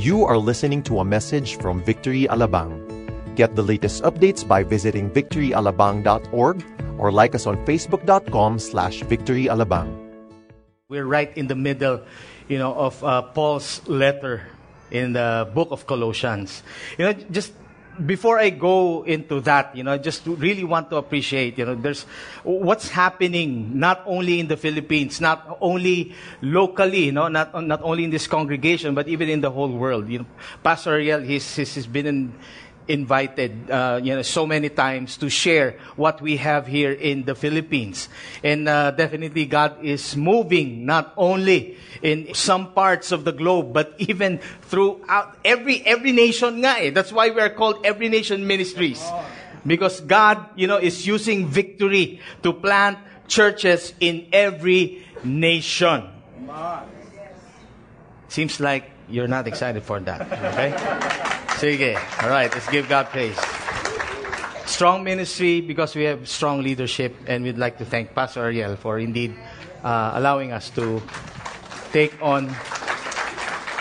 You 0.00 0.24
are 0.24 0.40
listening 0.40 0.80
to 0.88 1.00
a 1.00 1.04
message 1.04 1.60
from 1.60 1.84
Victory 1.84 2.24
Alabang. 2.24 2.72
Get 3.36 3.52
the 3.52 3.60
latest 3.60 4.00
updates 4.00 4.40
by 4.40 4.64
visiting 4.64 5.12
victoryalabang.org 5.12 6.56
or 6.96 7.12
like 7.12 7.36
us 7.36 7.44
on 7.44 7.60
facebook.com 7.68 8.56
slash 8.56 9.04
victoryalabang. 9.04 9.92
We're 10.88 11.04
right 11.04 11.28
in 11.36 11.52
the 11.52 11.54
middle, 11.54 12.00
you 12.48 12.56
know, 12.56 12.72
of 12.72 13.04
uh, 13.04 13.28
Paul's 13.36 13.84
letter 13.84 14.48
in 14.88 15.12
the 15.12 15.44
book 15.52 15.68
of 15.68 15.84
Colossians. 15.84 16.62
You 16.96 17.04
know, 17.04 17.12
just 17.28 17.52
before 18.06 18.38
I 18.38 18.50
go 18.50 19.04
into 19.04 19.40
that, 19.42 19.76
you 19.76 19.82
know, 19.82 19.92
I 19.92 19.98
just 19.98 20.26
really 20.26 20.64
want 20.64 20.90
to 20.90 20.96
appreciate, 20.96 21.58
you 21.58 21.66
know, 21.66 21.74
there's 21.74 22.04
what's 22.42 22.88
happening 22.88 23.78
not 23.78 24.02
only 24.06 24.40
in 24.40 24.48
the 24.48 24.56
Philippines, 24.56 25.20
not 25.20 25.58
only 25.60 26.14
locally, 26.42 27.06
you 27.06 27.12
know, 27.12 27.28
not, 27.28 27.54
not 27.64 27.82
only 27.82 28.04
in 28.04 28.10
this 28.10 28.26
congregation, 28.26 28.94
but 28.94 29.08
even 29.08 29.28
in 29.28 29.40
the 29.40 29.50
whole 29.50 29.70
world. 29.70 30.08
You 30.08 30.20
know, 30.20 30.26
Pastor 30.62 30.94
Ariel, 30.94 31.20
he's, 31.20 31.54
he's 31.54 31.86
been 31.86 32.06
in, 32.06 32.32
invited, 32.90 33.70
uh, 33.70 34.00
you 34.02 34.14
know, 34.14 34.22
so 34.22 34.44
many 34.44 34.68
times 34.68 35.16
to 35.18 35.30
share 35.30 35.78
what 35.94 36.20
we 36.20 36.36
have 36.36 36.66
here 36.66 36.90
in 36.90 37.24
the 37.24 37.34
Philippines. 37.34 38.08
And 38.42 38.68
uh, 38.68 38.90
definitely 38.90 39.46
God 39.46 39.78
is 39.84 40.16
moving 40.16 40.84
not 40.84 41.14
only 41.16 41.78
in 42.02 42.34
some 42.34 42.72
parts 42.74 43.12
of 43.12 43.24
the 43.24 43.32
globe, 43.32 43.72
but 43.72 43.94
even 43.98 44.38
throughout 44.62 45.38
every, 45.44 45.86
every 45.86 46.12
nation 46.12 46.58
nga 46.58 46.82
eh. 46.82 46.90
That's 46.90 47.12
why 47.12 47.30
we 47.30 47.40
are 47.40 47.50
called 47.50 47.86
Every 47.86 48.08
Nation 48.08 48.46
Ministries. 48.46 49.00
Because 49.66 50.00
God, 50.00 50.44
you 50.56 50.66
know, 50.66 50.78
is 50.78 51.06
using 51.06 51.46
victory 51.46 52.20
to 52.42 52.52
plant 52.52 52.98
churches 53.28 53.94
in 54.00 54.26
every 54.32 55.06
nation. 55.22 56.08
Seems 58.28 58.58
like 58.58 58.90
you're 59.10 59.28
not 59.28 59.46
excited 59.46 59.82
for 59.82 60.00
that, 60.00 60.22
okay? 60.54 60.72
Sige. 61.60 61.98
All 62.22 62.30
right, 62.30 62.52
let's 62.52 62.68
give 62.70 62.88
God 62.88 63.06
praise. 63.06 63.36
Strong 64.64 65.04
ministry 65.04 65.60
because 65.60 65.94
we 65.94 66.04
have 66.04 66.28
strong 66.28 66.62
leadership, 66.62 67.14
and 67.26 67.44
we'd 67.44 67.58
like 67.58 67.76
to 67.78 67.84
thank 67.84 68.14
Pastor 68.14 68.44
Ariel 68.44 68.76
for 68.76 68.98
indeed 68.98 69.34
uh, 69.82 70.12
allowing 70.14 70.52
us 70.52 70.70
to 70.70 71.02
take 71.92 72.14
on 72.22 72.46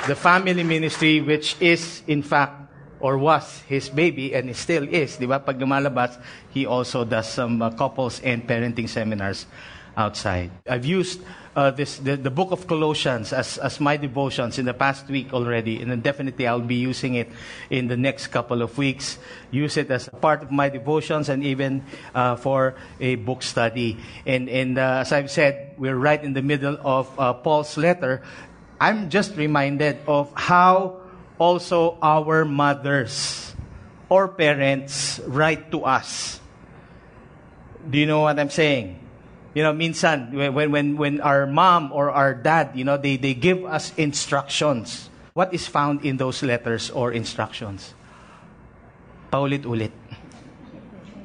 the 0.08 0.16
family 0.16 0.64
ministry, 0.64 1.22
which 1.22 1.56
is, 1.62 2.02
in 2.08 2.24
fact, 2.24 2.60
or 3.00 3.18
was 3.18 3.62
his 3.68 3.88
baby, 3.88 4.34
and 4.34 4.54
still 4.56 4.84
is. 4.84 5.16
Di 5.18 5.26
ba? 5.26 5.40
Pag 5.40 5.62
he 6.50 6.66
also 6.66 7.06
does 7.06 7.30
some 7.30 7.62
uh, 7.62 7.70
couples 7.72 8.20
and 8.22 8.46
parenting 8.46 8.90
seminars 8.90 9.46
outside. 10.00 10.50
I've 10.68 10.86
used 10.86 11.22
uh, 11.56 11.72
this, 11.72 11.98
the, 12.00 12.16
the 12.16 12.32
book 12.32 12.52
of 12.52 12.68
Colossians 12.68 13.34
as, 13.34 13.58
as 13.58 13.82
my 13.82 13.98
devotions 13.98 14.58
in 14.58 14.66
the 14.66 14.74
past 14.74 15.08
week 15.10 15.34
already, 15.34 15.82
and 15.82 15.92
definitely 16.02 16.48
I'll 16.48 16.62
be 16.62 16.76
using 16.76 17.16
it 17.16 17.30
in 17.70 17.88
the 17.88 17.98
next 17.98 18.28
couple 18.28 18.62
of 18.62 18.78
weeks. 18.78 19.20
Use 19.52 19.76
it 19.76 19.92
as 19.92 20.08
part 20.22 20.42
of 20.42 20.52
my 20.52 20.70
devotions 20.70 21.28
and 21.28 21.44
even 21.44 21.84
uh, 22.16 22.38
for 22.38 22.76
a 23.00 23.16
book 23.16 23.44
study. 23.44 23.98
And, 24.26 24.48
and 24.48 24.78
uh, 24.78 25.04
as 25.04 25.12
I've 25.12 25.30
said, 25.30 25.76
we're 25.78 25.98
right 25.98 26.24
in 26.24 26.32
the 26.32 26.42
middle 26.42 26.78
of 26.80 27.12
uh, 27.20 27.34
Paul's 27.34 27.76
letter. 27.78 28.24
I'm 28.80 29.10
just 29.10 29.36
reminded 29.36 30.00
of 30.08 30.32
how 30.36 31.02
also 31.38 31.98
our 32.02 32.46
mothers 32.46 33.54
or 34.08 34.30
parents 34.30 35.20
write 35.28 35.72
to 35.72 35.84
us. 35.84 36.40
Do 37.90 37.98
you 37.98 38.06
know 38.06 38.22
what 38.22 38.40
I'm 38.40 38.50
saying? 38.50 39.09
You 39.60 39.64
know, 39.64 39.74
minsan, 39.74 40.32
when, 40.32 40.72
when, 40.72 40.96
when 40.96 41.20
our 41.20 41.46
mom 41.46 41.92
or 41.92 42.12
our 42.12 42.34
dad, 42.34 42.72
you 42.76 42.86
know, 42.86 42.96
they, 42.96 43.18
they 43.18 43.34
give 43.34 43.66
us 43.66 43.92
instructions. 43.98 45.10
What 45.34 45.54
is 45.54 45.68
found 45.68 46.06
in 46.06 46.16
those 46.16 46.42
letters 46.42 46.90
or 46.90 47.12
instructions? 47.12 47.94
Paulit-ulit. 49.34 49.92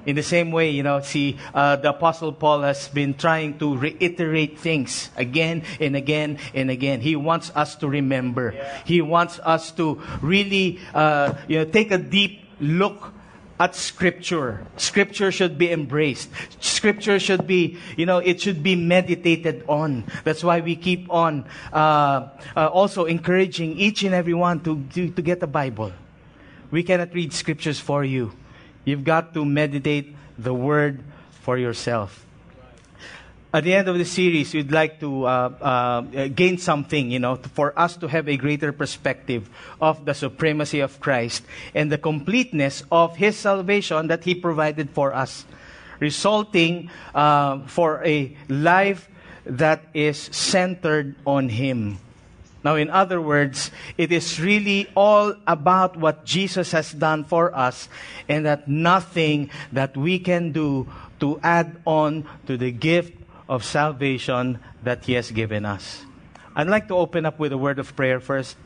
In 0.04 0.16
the 0.16 0.22
same 0.24 0.50
way, 0.50 0.70
you 0.70 0.82
know, 0.82 0.98
see, 0.98 1.38
uh, 1.54 1.76
the 1.76 1.91
Apostle 1.91 2.32
Paul 2.32 2.62
has 2.62 2.88
been 2.88 3.14
trying 3.14 3.56
to 3.60 3.76
reiterate 3.76 4.59
things 4.59 5.10
again 5.14 5.62
and 5.78 5.94
again 5.94 6.38
and 6.54 6.72
again. 6.72 7.03
He 7.03 7.14
wants 7.14 7.53
us 7.54 7.76
to 7.76 7.88
remember. 7.88 8.53
Yeah. 8.56 8.82
He 8.84 9.00
wants 9.00 9.38
us 9.44 9.70
to 9.78 10.03
really, 10.20 10.80
uh, 10.92 11.34
you 11.47 11.59
know, 11.59 11.66
take 11.66 11.92
a 11.92 11.98
deep 11.98 12.41
look 12.59 13.13
at 13.59 13.75
scripture. 13.75 14.66
Scripture 14.76 15.31
should 15.31 15.56
be 15.56 15.70
embraced. 15.70 16.28
Scripture 16.60 17.19
should 17.19 17.47
be, 17.47 17.78
you 17.97 18.06
know, 18.06 18.19
it 18.19 18.41
should 18.41 18.62
be 18.62 18.75
meditated 18.75 19.65
on. 19.69 20.04
That's 20.25 20.42
why 20.42 20.60
we 20.60 20.76
keep 20.76 21.10
on 21.10 21.47
uh, 21.72 22.28
uh, 22.56 22.66
also 22.66 23.04
encouraging 23.04 23.78
each 23.78 24.03
and 24.03 24.15
every 24.15 24.34
one 24.34 24.60
to, 24.65 24.82
to, 24.94 25.10
to 25.10 25.22
get 25.22 25.42
a 25.42 25.47
Bible. 25.47 25.92
We 26.70 26.82
cannot 26.82 27.15
read 27.15 27.32
scriptures 27.32 27.78
for 27.78 28.04
you. 28.04 28.32
You've 28.84 29.04
got 29.04 29.34
to 29.34 29.44
meditate 29.44 30.15
the 30.36 30.53
word 30.53 31.03
for 31.31 31.56
yourself 31.56 32.25
at 33.54 33.62
the 33.62 33.72
end 33.72 33.87
of 33.87 33.97
the 33.97 34.04
series, 34.04 34.53
we'd 34.53 34.72
like 34.72 34.98
to 34.98 35.26
uh, 35.26 35.28
uh, 35.62 36.00
gain 36.34 36.59
something, 36.59 37.12
you 37.12 37.20
know, 37.20 37.37
for 37.37 37.72
us 37.78 37.97
to 37.97 38.09
have 38.09 38.28
a 38.28 38.37
greater 38.37 38.72
perspective 38.72 39.48
of 39.81 40.04
the 40.04 40.12
supremacy 40.12 40.81
of 40.81 40.98
Christ 40.98 41.44
and 41.72 41.91
the 41.91 41.97
completeness 41.97 42.82
of 42.91 43.15
His 43.15 43.37
salvation 43.37 44.09
that 44.09 44.25
He 44.25 44.34
provided 44.34 44.91
for 44.91 45.15
us, 45.15 45.44
resulting 46.00 46.91
uh, 47.15 47.60
for 47.66 48.04
a 48.04 48.37
life 48.48 49.09
that 49.47 49.84
is 49.94 50.19
centered 50.19 51.15
on 51.25 51.48
Him. 51.48 51.98
Now, 52.65 52.75
in 52.75 52.91
other 52.91 53.21
words, 53.21 53.71
it 53.97 54.10
is 54.10 54.41
really 54.41 54.91
all 54.97 55.32
about 55.47 55.97
what 55.97 56.25
Jesus 56.25 56.72
has 56.72 56.91
done 56.91 57.22
for 57.22 57.54
us 57.54 57.88
and 58.28 58.47
that 58.47 58.66
nothing 58.66 59.50
that 59.71 59.97
we 59.97 60.19
can 60.19 60.50
do 60.50 60.88
to 61.21 61.38
add 61.44 61.76
on 61.86 62.26
to 62.48 62.56
the 62.56 62.72
gift 62.72 63.12
of 63.49 63.65
salvation 63.65 64.59
that 64.82 65.05
He 65.05 65.15
has 65.15 65.31
given 65.31 65.65
us. 65.65 66.05
I'd 66.56 66.69
like 66.69 66.88
to 66.88 66.94
open 66.94 67.27
up 67.27 67.38
with 67.38 67.53
a 67.53 67.59
word 67.59 67.78
of 67.78 67.97
prayer 67.97 68.21
first. 68.21 68.56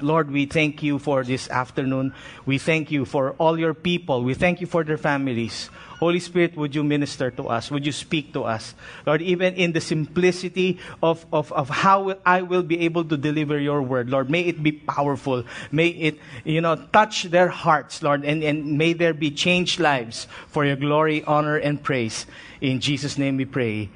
Lord, 0.00 0.30
we 0.30 0.46
thank 0.46 0.82
you 0.82 0.98
for 0.98 1.22
this 1.22 1.48
afternoon. 1.48 2.14
We 2.46 2.58
thank 2.58 2.90
you 2.90 3.04
for 3.04 3.32
all 3.38 3.58
your 3.58 3.74
people. 3.74 4.24
We 4.24 4.34
thank 4.34 4.60
you 4.60 4.66
for 4.66 4.82
their 4.82 4.98
families. 4.98 5.70
Holy 6.00 6.18
Spirit, 6.18 6.56
would 6.56 6.74
you 6.74 6.82
minister 6.82 7.30
to 7.30 7.46
us? 7.48 7.70
Would 7.70 7.86
you 7.86 7.92
speak 7.92 8.32
to 8.32 8.42
us? 8.42 8.74
Lord, 9.06 9.22
even 9.22 9.54
in 9.54 9.72
the 9.72 9.80
simplicity 9.80 10.80
of, 11.00 11.24
of, 11.32 11.52
of 11.52 11.68
how 11.70 12.18
I 12.26 12.42
will 12.42 12.64
be 12.64 12.80
able 12.80 13.04
to 13.04 13.16
deliver 13.16 13.58
your 13.58 13.82
word, 13.82 14.10
Lord, 14.10 14.28
may 14.28 14.42
it 14.42 14.62
be 14.62 14.72
powerful. 14.72 15.44
May 15.70 15.88
it, 15.88 16.18
you 16.44 16.60
know, 16.60 16.74
touch 16.92 17.24
their 17.24 17.48
hearts, 17.48 18.02
Lord, 18.02 18.24
and, 18.24 18.42
and 18.42 18.76
may 18.76 18.92
there 18.94 19.14
be 19.14 19.30
changed 19.30 19.78
lives 19.78 20.26
for 20.48 20.64
your 20.64 20.76
glory, 20.76 21.22
honor, 21.22 21.56
and 21.56 21.80
praise. 21.80 22.26
In 22.60 22.80
Jesus' 22.80 23.16
name 23.16 23.36
we 23.36 23.44
pray. 23.44 23.90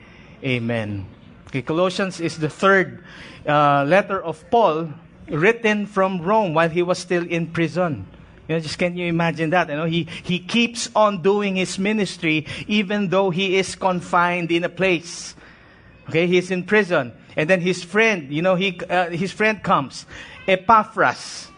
Amen. 0.44 1.06
Okay, 1.49 1.62
Colossians 1.62 2.21
is 2.21 2.38
the 2.38 2.49
third 2.49 3.03
uh, 3.47 3.84
letter 3.84 4.22
of 4.22 4.44
Paul 4.50 4.93
written 5.28 5.87
from 5.87 6.21
Rome 6.21 6.54
while 6.54 6.69
he 6.69 6.82
was 6.82 6.99
still 6.99 7.26
in 7.26 7.49
prison. 7.49 8.06
You 8.47 8.54
know, 8.54 8.60
just 8.60 8.78
can 8.78 8.97
you 8.97 9.06
imagine 9.06 9.50
that? 9.50 9.69
You 9.69 9.76
know, 9.76 9.84
he, 9.84 10.09
he 10.22 10.38
keeps 10.38 10.88
on 10.94 11.22
doing 11.22 11.56
his 11.56 11.78
ministry 11.78 12.47
even 12.66 13.09
though 13.09 13.31
he 13.31 13.56
is 13.56 13.75
confined 13.75 14.50
in 14.50 14.65
a 14.65 14.69
place. 14.69 15.34
Okay, 16.09 16.26
he's 16.26 16.50
in 16.50 16.65
prison. 16.65 17.12
And 17.37 17.49
then 17.49 17.60
his 17.60 17.84
friend, 17.84 18.32
you 18.32 18.43
know, 18.43 18.55
he, 18.55 18.81
uh, 18.88 19.10
his 19.10 19.32
friend 19.32 19.62
comes, 19.62 20.06
Epaphras. 20.47 21.49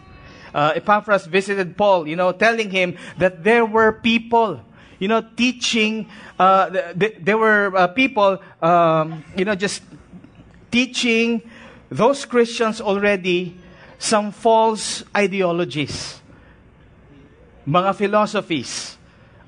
Uh, 0.53 0.73
Epaphras 0.75 1.25
visited 1.25 1.77
Paul, 1.77 2.07
you 2.07 2.17
know, 2.17 2.33
telling 2.33 2.69
him 2.69 2.97
that 3.17 3.43
there 3.43 3.65
were 3.65 3.93
people 3.93 4.59
you 5.01 5.07
know, 5.07 5.25
teaching, 5.35 6.07
uh, 6.37 6.93
there 6.93 7.37
were 7.37 7.75
uh, 7.75 7.87
people, 7.87 8.37
um, 8.61 9.25
you 9.35 9.43
know, 9.43 9.55
just 9.55 9.81
teaching 10.69 11.41
those 11.89 12.23
Christians 12.23 12.79
already 12.79 13.57
some 13.97 14.31
false 14.31 15.03
ideologies, 15.17 16.21
mga 17.67 17.95
philosophies, 17.95 18.95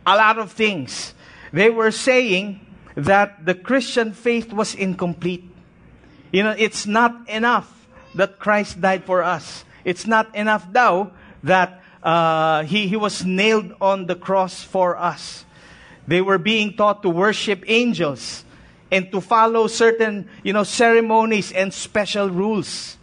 a 0.08 0.18
lot 0.18 0.40
of 0.40 0.52
things. 0.52 1.14
They 1.54 1.70
were 1.70 1.92
saying 1.92 2.60
that 2.96 3.46
the 3.46 3.54
Christian 3.54 4.12
faith 4.12 4.52
was 4.52 4.74
incomplete. 4.74 5.46
You 6.32 6.42
know, 6.42 6.56
it's 6.58 6.88
not 6.88 7.30
enough 7.30 7.88
that 8.16 8.40
Christ 8.40 8.82
died 8.82 9.04
for 9.04 9.22
us. 9.22 9.66
It's 9.86 10.08
not 10.08 10.34
enough 10.34 10.68
now 10.74 11.12
that 11.44 11.83
uh, 12.04 12.64
he, 12.64 12.88
he 12.88 12.98
was 12.98 13.24
nailed 13.26 13.74
on 13.80 14.06
the 14.08 14.16
cross 14.16 14.62
for 14.62 14.98
us. 14.98 15.46
They 16.06 16.22
were 16.22 16.38
being 16.38 16.76
taught 16.76 17.02
to 17.04 17.10
worship 17.10 17.64
angels 17.66 18.44
and 18.92 19.10
to 19.12 19.22
follow 19.22 19.68
certain, 19.68 20.30
you 20.44 20.54
know, 20.54 20.64
ceremonies 20.64 21.52
and 21.54 21.74
special 21.74 22.30
rules. 22.30 22.98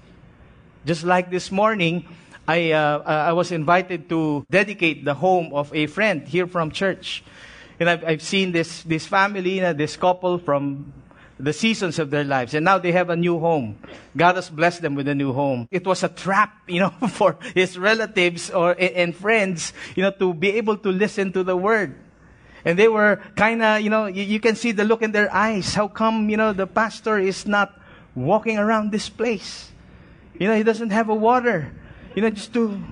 Just 0.84 1.04
like 1.04 1.30
this 1.30 1.50
morning, 1.50 2.06
I, 2.46 2.72
uh, 2.72 3.02
I 3.06 3.32
was 3.32 3.52
invited 3.52 4.08
to 4.10 4.44
dedicate 4.50 5.04
the 5.04 5.14
home 5.14 5.52
of 5.54 5.74
a 5.74 5.86
friend 5.86 6.28
here 6.28 6.46
from 6.46 6.70
church. 6.70 7.24
And 7.78 7.88
I've, 7.88 8.04
I've 8.04 8.22
seen 8.22 8.52
this, 8.52 8.82
this 8.82 9.06
family, 9.06 9.60
this 9.72 9.96
couple 9.96 10.38
from 10.38 10.92
the 11.42 11.52
seasons 11.52 11.98
of 11.98 12.10
their 12.10 12.24
lives. 12.24 12.54
And 12.54 12.64
now 12.64 12.78
they 12.78 12.92
have 12.92 13.10
a 13.10 13.16
new 13.16 13.38
home. 13.38 13.78
God 14.16 14.36
has 14.36 14.50
blessed 14.50 14.82
them 14.82 14.94
with 14.94 15.08
a 15.08 15.14
new 15.14 15.32
home. 15.32 15.68
It 15.70 15.86
was 15.86 16.02
a 16.02 16.08
trap, 16.08 16.52
you 16.68 16.80
know, 16.80 16.90
for 17.08 17.38
his 17.54 17.78
relatives 17.78 18.50
or, 18.50 18.76
and 18.78 19.14
friends, 19.14 19.72
you 19.96 20.02
know, 20.02 20.12
to 20.12 20.34
be 20.34 20.50
able 20.52 20.76
to 20.78 20.90
listen 20.90 21.32
to 21.32 21.42
the 21.42 21.56
word. 21.56 21.96
And 22.64 22.78
they 22.78 22.88
were 22.88 23.22
kind 23.36 23.62
of, 23.62 23.80
you 23.80 23.88
know, 23.88 24.06
you, 24.06 24.22
you, 24.22 24.38
can 24.38 24.54
see 24.54 24.72
the 24.72 24.84
look 24.84 25.00
in 25.00 25.12
their 25.12 25.32
eyes. 25.32 25.74
How 25.74 25.88
come, 25.88 26.28
you 26.28 26.36
know, 26.36 26.52
the 26.52 26.66
pastor 26.66 27.18
is 27.18 27.46
not 27.46 27.72
walking 28.14 28.58
around 28.58 28.92
this 28.92 29.08
place? 29.08 29.72
You 30.38 30.48
know, 30.48 30.54
he 30.54 30.62
doesn't 30.62 30.90
have 30.90 31.08
a 31.08 31.14
water. 31.14 31.72
You 32.14 32.22
know, 32.22 32.30
just 32.30 32.52
to 32.54 32.82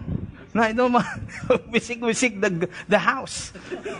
I 0.60 0.72
don't 0.72 0.93
want 0.93 1.06
wisik 1.72 2.00
wisik 2.00 2.40
the, 2.40 2.69
the 2.88 2.99
house. 2.99 3.52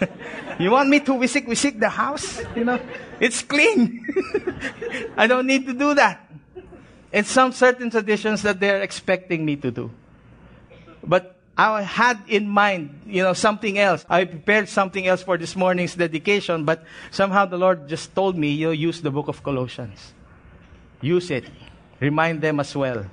you 0.59 0.71
want 0.71 0.89
me 0.89 1.01
to 1.01 1.13
wisik 1.13 1.47
wisik 1.47 1.79
the 1.79 1.89
house? 1.89 2.41
You 2.57 2.65
know, 2.65 2.81
it's 3.21 3.43
clean. 3.43 4.07
I 5.17 5.27
don't 5.27 5.47
need 5.47 5.67
to 5.67 5.73
do 5.73 5.95
that. 5.95 6.25
And 7.13 7.27
some 7.27 7.53
certain 7.53 7.91
traditions 7.91 8.43
that 8.43 8.61
they're 8.61 8.83
expecting 8.83 9.45
me 9.45 9.57
to 9.57 9.71
do. 9.71 9.91
But 11.03 11.37
I 11.57 11.83
had 11.83 12.21
in 12.29 12.49
mind, 12.49 13.01
you 13.07 13.23
know, 13.23 13.33
something 13.33 13.79
else. 13.79 14.07
I 14.09 14.25
prepared 14.25 14.69
something 14.69 15.07
else 15.07 15.23
for 15.23 15.37
this 15.37 15.57
morning's 15.57 15.95
dedication, 15.97 16.65
but 16.65 16.85
somehow 17.11 17.47
the 17.47 17.59
Lord 17.59 17.89
just 17.89 18.15
told 18.15 18.37
me, 18.37 18.53
you 18.53 18.67
know, 18.67 18.73
use 18.73 19.01
the 19.01 19.11
book 19.11 19.29
of 19.29 19.43
Colossians. 19.43 20.15
Use 21.01 21.31
it. 21.31 21.45
Remind 22.01 22.43
them 22.43 22.61
as 22.61 22.77
well. 22.77 23.07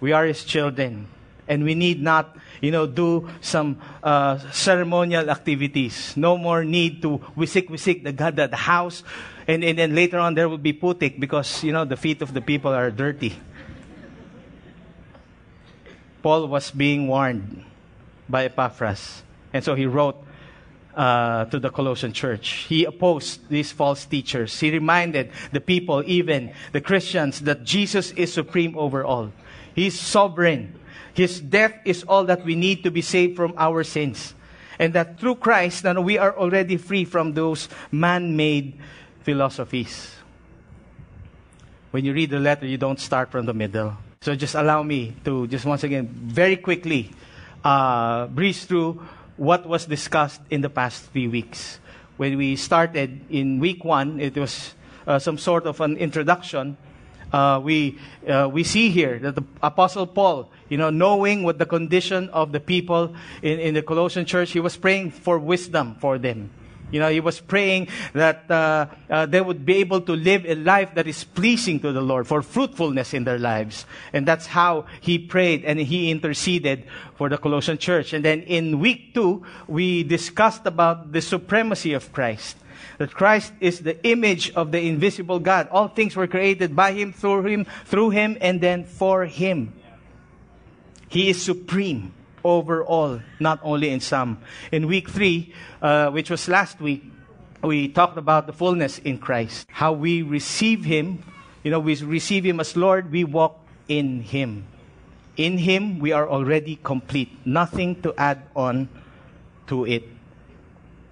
We 0.00 0.12
are 0.12 0.24
His 0.24 0.44
children 0.44 1.08
and 1.48 1.64
we 1.64 1.74
need 1.74 2.00
not, 2.00 2.36
you 2.60 2.70
know, 2.70 2.86
do 2.86 3.28
some 3.40 3.80
uh, 4.02 4.38
ceremonial 4.52 5.30
activities. 5.30 6.16
No 6.16 6.36
more 6.36 6.64
need 6.64 7.02
to 7.02 7.18
wisik 7.36 7.68
wisik 7.68 8.04
the 8.04 8.12
God, 8.12 8.38
at 8.38 8.50
the 8.50 8.56
house, 8.56 9.02
and, 9.46 9.64
and 9.64 9.78
then 9.78 9.94
later 9.94 10.18
on 10.18 10.34
there 10.34 10.48
will 10.48 10.58
be 10.58 10.72
putik 10.72 11.18
because 11.18 11.64
you 11.64 11.72
know 11.72 11.84
the 11.84 11.96
feet 11.96 12.22
of 12.22 12.34
the 12.34 12.40
people 12.40 12.72
are 12.72 12.90
dirty. 12.90 13.34
Paul 16.22 16.48
was 16.48 16.70
being 16.70 17.06
warned 17.06 17.64
by 18.28 18.44
Epaphras, 18.44 19.22
and 19.52 19.64
so 19.64 19.74
he 19.74 19.86
wrote 19.86 20.22
uh, 20.98 21.44
to 21.44 21.60
the 21.60 21.70
Colossian 21.70 22.12
church. 22.12 22.66
He 22.68 22.84
opposed 22.84 23.48
these 23.48 23.70
false 23.70 24.04
teachers. 24.04 24.58
He 24.58 24.72
reminded 24.72 25.30
the 25.52 25.60
people, 25.60 26.02
even 26.04 26.52
the 26.72 26.80
Christians, 26.80 27.40
that 27.42 27.62
Jesus 27.62 28.10
is 28.18 28.32
supreme 28.32 28.76
over 28.76 29.04
all. 29.04 29.30
He's 29.76 29.98
sovereign. 29.98 30.74
His 31.14 31.40
death 31.40 31.74
is 31.84 32.02
all 32.02 32.24
that 32.24 32.44
we 32.44 32.56
need 32.56 32.82
to 32.82 32.90
be 32.90 33.00
saved 33.00 33.36
from 33.36 33.54
our 33.56 33.84
sins. 33.84 34.34
And 34.80 34.92
that 34.94 35.20
through 35.20 35.36
Christ, 35.36 35.84
now 35.84 36.00
we 36.00 36.18
are 36.18 36.36
already 36.36 36.76
free 36.76 37.04
from 37.04 37.32
those 37.32 37.68
man 37.92 38.36
made 38.36 38.74
philosophies. 39.22 40.16
When 41.92 42.04
you 42.04 42.12
read 42.12 42.30
the 42.30 42.40
letter, 42.40 42.66
you 42.66 42.76
don't 42.76 42.98
start 42.98 43.30
from 43.30 43.46
the 43.46 43.54
middle. 43.54 43.96
So 44.20 44.34
just 44.34 44.56
allow 44.56 44.82
me 44.82 45.14
to, 45.24 45.46
just 45.46 45.64
once 45.64 45.84
again, 45.84 46.08
very 46.08 46.56
quickly 46.56 47.10
uh, 47.62 48.26
breeze 48.26 48.64
through 48.64 49.00
what 49.38 49.66
was 49.66 49.86
discussed 49.86 50.42
in 50.50 50.60
the 50.60 50.68
past 50.68 51.10
three 51.12 51.28
weeks. 51.28 51.80
When 52.18 52.36
we 52.36 52.56
started 52.56 53.20
in 53.30 53.60
week 53.60 53.84
one, 53.84 54.20
it 54.20 54.36
was 54.36 54.74
uh, 55.06 55.18
some 55.18 55.38
sort 55.38 55.64
of 55.64 55.80
an 55.80 55.96
introduction 55.96 56.76
uh, 57.32 57.60
we, 57.62 57.98
uh, 58.26 58.48
we 58.50 58.64
see 58.64 58.90
here 58.90 59.18
that 59.18 59.34
the 59.34 59.44
Apostle 59.62 60.06
Paul, 60.06 60.50
you 60.68 60.78
know, 60.78 60.90
knowing 60.90 61.42
what 61.42 61.58
the 61.58 61.66
condition 61.66 62.28
of 62.30 62.52
the 62.52 62.60
people 62.60 63.14
in, 63.42 63.60
in 63.60 63.74
the 63.74 63.82
Colossian 63.82 64.24
church, 64.24 64.52
he 64.52 64.60
was 64.60 64.76
praying 64.76 65.10
for 65.10 65.38
wisdom 65.38 65.96
for 66.00 66.18
them. 66.18 66.50
You 66.90 67.00
know, 67.00 67.10
he 67.10 67.20
was 67.20 67.40
praying 67.40 67.88
that 68.14 68.50
uh, 68.50 68.86
uh, 69.10 69.26
they 69.26 69.40
would 69.40 69.66
be 69.66 69.76
able 69.76 70.00
to 70.02 70.12
live 70.12 70.46
a 70.46 70.54
life 70.54 70.94
that 70.94 71.06
is 71.06 71.24
pleasing 71.24 71.80
to 71.80 71.92
the 71.92 72.00
Lord, 72.00 72.26
for 72.26 72.42
fruitfulness 72.42 73.12
in 73.12 73.24
their 73.24 73.38
lives. 73.38 73.84
And 74.12 74.26
that's 74.26 74.46
how 74.46 74.86
he 75.00 75.18
prayed 75.18 75.64
and 75.64 75.78
he 75.78 76.10
interceded 76.10 76.84
for 77.16 77.28
the 77.28 77.36
Colossian 77.36 77.78
church. 77.78 78.12
And 78.12 78.24
then 78.24 78.42
in 78.42 78.80
week 78.80 79.14
two, 79.14 79.44
we 79.66 80.02
discussed 80.02 80.66
about 80.66 81.12
the 81.12 81.20
supremacy 81.20 81.92
of 81.92 82.12
Christ 82.12 82.56
that 82.98 83.14
Christ 83.14 83.52
is 83.60 83.80
the 83.80 84.04
image 84.04 84.50
of 84.52 84.72
the 84.72 84.80
invisible 84.80 85.38
God. 85.38 85.68
All 85.70 85.88
things 85.88 86.16
were 86.16 86.26
created 86.26 86.74
by 86.74 86.92
Him, 86.92 87.12
through 87.12 87.44
Him, 87.46 87.66
through 87.84 88.10
Him, 88.10 88.36
and 88.40 88.60
then 88.60 88.84
for 88.84 89.24
Him. 89.24 89.72
He 91.08 91.30
is 91.30 91.40
supreme 91.40 92.12
over 92.48 92.82
all, 92.82 93.20
not 93.38 93.60
only 93.62 93.90
in 93.90 94.00
some. 94.00 94.38
In 94.72 94.86
week 94.86 95.10
three, 95.10 95.52
uh, 95.82 96.10
which 96.10 96.30
was 96.30 96.48
last 96.48 96.80
week, 96.80 97.04
we 97.62 97.88
talked 97.88 98.16
about 98.16 98.46
the 98.46 98.52
fullness 98.52 98.98
in 98.98 99.18
Christ. 99.18 99.66
How 99.68 99.92
we 99.92 100.22
receive 100.22 100.84
Him. 100.84 101.22
You 101.62 101.70
know, 101.70 101.80
we 101.80 101.94
receive 101.96 102.44
Him 102.44 102.60
as 102.60 102.76
Lord, 102.76 103.12
we 103.12 103.24
walk 103.24 103.60
in 103.88 104.22
Him. 104.22 104.64
In 105.36 105.58
Him, 105.58 105.98
we 105.98 106.12
are 106.12 106.28
already 106.28 106.80
complete. 106.82 107.28
Nothing 107.44 108.00
to 108.02 108.14
add 108.16 108.42
on 108.56 108.88
to 109.66 109.84
it. 109.84 110.08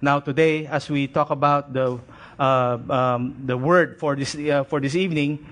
Now, 0.01 0.19
today, 0.19 0.65
as 0.65 0.89
we 0.89 1.07
talk 1.07 1.29
about 1.29 1.73
the, 1.73 1.99
uh, 2.39 2.77
um, 2.89 3.43
the 3.45 3.57
word 3.57 3.99
for 3.99 4.15
this, 4.15 4.35
uh, 4.35 4.63
for 4.63 4.79
this 4.79 4.95
evening, 4.95 5.45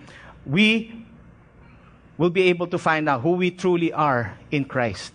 we 0.45 1.05
will 2.17 2.29
be 2.29 2.43
able 2.49 2.67
to 2.67 2.77
find 2.77 3.09
out 3.09 3.21
who 3.21 3.31
we 3.31 3.51
truly 3.51 3.91
are 3.91 4.37
in 4.51 4.65
Christ. 4.65 5.13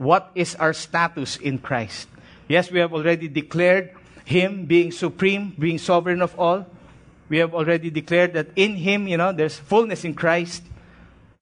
What 0.00 0.32
is 0.32 0.56
our 0.56 0.72
status 0.72 1.36
in 1.36 1.60
Christ? 1.60 2.08
Yes, 2.48 2.72
we 2.72 2.80
have 2.80 2.96
already 2.96 3.28
declared 3.28 3.92
Him 4.24 4.64
being 4.64 4.96
supreme, 4.96 5.52
being 5.60 5.76
sovereign 5.76 6.24
of 6.24 6.32
all. 6.40 6.64
We 7.28 7.36
have 7.44 7.52
already 7.52 7.92
declared 7.92 8.32
that 8.32 8.48
in 8.56 8.80
Him, 8.80 9.06
you 9.06 9.20
know, 9.20 9.36
there's 9.36 9.60
fullness 9.60 10.08
in 10.08 10.16
Christ. 10.16 10.64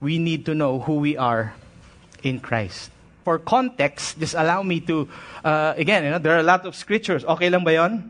We 0.02 0.18
need 0.18 0.42
to 0.50 0.54
know 0.58 0.80
who 0.82 0.98
we 0.98 1.16
are 1.16 1.54
in 2.26 2.40
Christ 2.42 2.90
for 3.28 3.36
context, 3.36 4.16
just 4.16 4.32
allow 4.32 4.64
me 4.64 4.80
to, 4.80 5.04
uh, 5.44 5.76
again, 5.76 6.00
you 6.00 6.08
know, 6.08 6.16
there 6.16 6.32
are 6.32 6.40
a 6.40 6.48
lot 6.48 6.64
of 6.64 6.72
scriptures. 6.72 7.28
Okay 7.28 7.52
lang 7.52 7.60
ba 7.60 7.76
yon? 7.76 8.00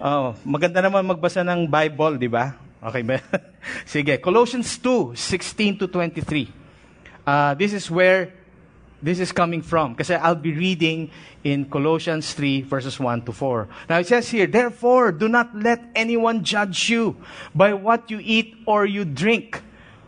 Oh, 0.00 0.32
maganda 0.48 0.80
naman 0.80 1.04
magbasa 1.04 1.44
ng 1.44 1.68
Bible, 1.68 2.16
di 2.16 2.24
ba? 2.24 2.56
Okay 2.80 3.04
ba? 3.04 3.20
Sige. 3.84 4.16
Colossians 4.16 4.80
2, 4.80 5.12
16 5.12 5.76
to 5.76 5.92
23. 5.92 6.48
Uh, 7.20 7.52
this 7.52 7.76
is 7.76 7.84
where 7.92 8.32
this 9.02 9.18
is 9.18 9.32
coming 9.32 9.62
from. 9.62 9.92
Because 9.92 10.10
I'll 10.10 10.34
be 10.34 10.54
reading 10.54 11.10
in 11.44 11.68
Colossians 11.68 12.32
3, 12.34 12.62
verses 12.62 13.00
1 13.00 13.22
to 13.22 13.32
4. 13.32 13.68
Now 13.90 13.98
it 13.98 14.06
says 14.06 14.30
here, 14.30 14.46
Therefore, 14.46 15.12
do 15.12 15.28
not 15.28 15.54
let 15.54 15.82
anyone 15.94 16.44
judge 16.44 16.88
you 16.88 17.16
by 17.54 17.74
what 17.74 18.10
you 18.10 18.20
eat 18.22 18.56
or 18.66 18.86
you 18.86 19.04
drink 19.04 19.62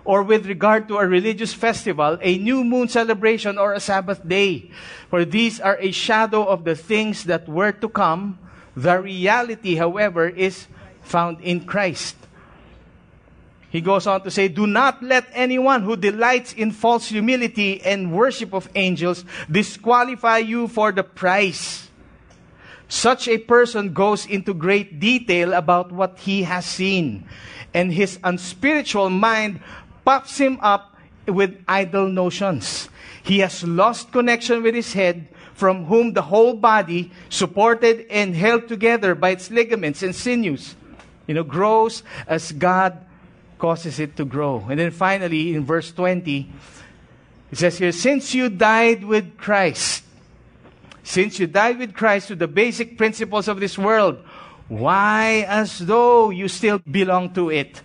or 0.05 0.23
with 0.23 0.46
regard 0.46 0.87
to 0.88 0.99
a 0.99 1.06
religious 1.06 1.52
festival, 1.55 2.19
a 2.20 2.38
new 2.38 2.62
moon 2.62 2.88
celebration, 2.88 3.56
or 3.58 3.73
a 3.73 3.81
Sabbath 3.81 4.26
day. 4.26 4.70
For 5.08 5.24
these 5.24 5.60
are 5.60 5.79
a 5.81 5.91
shadow 5.91 6.44
of 6.44 6.65
the 6.65 6.77
things 6.77 7.24
that 7.24 7.48
were 7.48 7.72
to 7.72 7.89
come. 7.89 8.39
The 8.77 9.01
reality, 9.01 9.77
however, 9.77 10.29
is 10.29 10.67
found 11.03 11.41
in 11.41 11.65
Christ. 11.65 12.17
He 13.74 13.81
goes 13.81 14.06
on 14.06 14.22
to 14.22 14.31
say, 14.31 14.46
Do 14.46 14.69
not 14.69 15.02
let 15.02 15.26
anyone 15.32 15.82
who 15.82 15.96
delights 15.96 16.52
in 16.52 16.70
false 16.70 17.08
humility 17.08 17.82
and 17.82 18.12
worship 18.12 18.54
of 18.54 18.69
angels 18.76 19.24
disqualify 19.50 20.38
you 20.38 20.69
for 20.69 20.93
the 20.93 21.02
prize. 21.02 21.90
Such 22.86 23.26
a 23.26 23.36
person 23.36 23.93
goes 23.93 24.26
into 24.26 24.54
great 24.54 25.00
detail 25.00 25.52
about 25.52 25.90
what 25.90 26.20
he 26.20 26.44
has 26.44 26.64
seen, 26.66 27.26
and 27.74 27.93
his 27.93 28.20
unspiritual 28.22 29.10
mind 29.10 29.58
puffs 30.04 30.38
him 30.38 30.56
up 30.62 30.94
with 31.26 31.58
idle 31.66 32.06
notions. 32.06 32.88
He 33.24 33.40
has 33.40 33.64
lost 33.64 34.12
connection 34.12 34.62
with 34.62 34.76
his 34.76 34.93
head, 34.93 35.26
from 35.52 35.86
whom 35.86 36.12
the 36.12 36.22
whole 36.22 36.54
body, 36.54 37.10
supported 37.28 38.06
and 38.08 38.36
held 38.36 38.69
together 38.69 39.16
by 39.16 39.31
its 39.31 39.50
ligaments 39.50 40.04
and 40.04 40.14
sinews, 40.14 40.76
you 41.26 41.34
know, 41.34 41.43
grows 41.43 42.04
as 42.28 42.52
God 42.52 43.04
causes 43.64 43.98
it 43.98 44.14
to 44.14 44.26
grow. 44.26 44.60
And 44.68 44.78
then 44.78 44.90
finally, 44.90 45.54
in 45.54 45.64
verse 45.64 45.90
20, 45.90 46.52
it 47.50 47.56
says 47.56 47.78
here, 47.78 47.92
Since 47.92 48.34
you 48.34 48.50
died 48.50 49.02
with 49.02 49.38
Christ, 49.38 50.04
since 51.02 51.38
you 51.38 51.46
died 51.46 51.78
with 51.78 51.94
Christ 51.94 52.28
to 52.28 52.36
the 52.36 52.46
basic 52.46 52.98
principles 52.98 53.48
of 53.48 53.60
this 53.60 53.78
world, 53.78 54.18
why, 54.68 55.46
as 55.48 55.78
though 55.78 56.28
you 56.28 56.46
still 56.48 56.78
belong 56.80 57.32
to 57.40 57.48
it, 57.48 57.80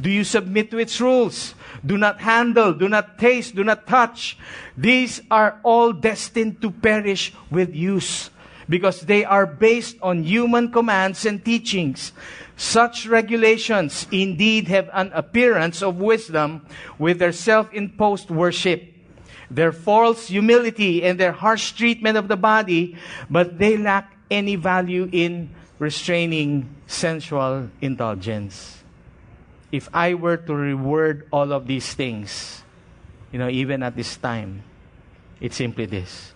do 0.00 0.08
you 0.08 0.22
submit 0.22 0.70
to 0.70 0.78
its 0.78 1.00
rules? 1.00 1.56
Do 1.84 1.98
not 1.98 2.20
handle, 2.20 2.72
do 2.72 2.88
not 2.88 3.18
taste, 3.18 3.56
do 3.56 3.64
not 3.64 3.88
touch. 3.88 4.38
These 4.76 5.20
are 5.32 5.58
all 5.64 5.92
destined 5.92 6.62
to 6.62 6.70
perish 6.70 7.34
with 7.50 7.74
use 7.74 8.30
because 8.68 9.00
they 9.00 9.24
are 9.24 9.46
based 9.46 9.96
on 10.00 10.22
human 10.22 10.70
commands 10.70 11.26
and 11.26 11.44
teachings. 11.44 12.12
Such 12.58 13.06
regulations 13.06 14.08
indeed 14.10 14.66
have 14.66 14.90
an 14.92 15.12
appearance 15.14 15.80
of 15.80 16.02
wisdom 16.02 16.66
with 16.98 17.20
their 17.20 17.30
self-imposed 17.30 18.30
worship, 18.34 18.82
their 19.48 19.70
false 19.70 20.26
humility 20.26 21.04
and 21.04 21.20
their 21.20 21.30
harsh 21.30 21.70
treatment 21.70 22.18
of 22.18 22.26
the 22.26 22.36
body, 22.36 22.98
but 23.30 23.58
they 23.62 23.78
lack 23.78 24.12
any 24.28 24.56
value 24.56 25.08
in 25.12 25.54
restraining 25.78 26.68
sensual 26.88 27.70
indulgence. 27.80 28.82
if 29.70 29.88
I 29.92 30.14
were 30.14 30.36
to 30.36 30.54
reward 30.54 31.28
all 31.30 31.52
of 31.52 31.66
these 31.66 31.92
things, 31.92 32.62
you 33.32 33.38
know, 33.38 33.48
even 33.48 33.82
at 33.82 33.96
this 33.96 34.16
time, 34.16 34.62
it's 35.40 35.56
simply 35.56 35.86
this. 35.86 36.32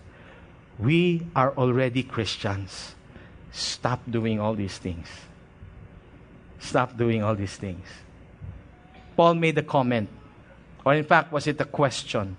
We 0.77 1.27
are 1.35 1.53
already 1.57 2.03
Christians. 2.03 2.95
Stop 3.51 4.01
doing 4.09 4.39
all 4.39 4.53
these 4.53 4.77
things. 4.77 5.07
Stop 6.63 6.97
doing 6.97 7.21
all 7.21 7.35
these 7.35 7.55
things. 7.55 7.85
Paul 9.17 9.35
made 9.35 9.57
a 9.57 9.63
comment, 9.63 10.07
or 10.85 10.95
in 10.95 11.03
fact, 11.03 11.31
was 11.31 11.45
it 11.45 11.59
a 11.59 11.65
question? 11.65 12.37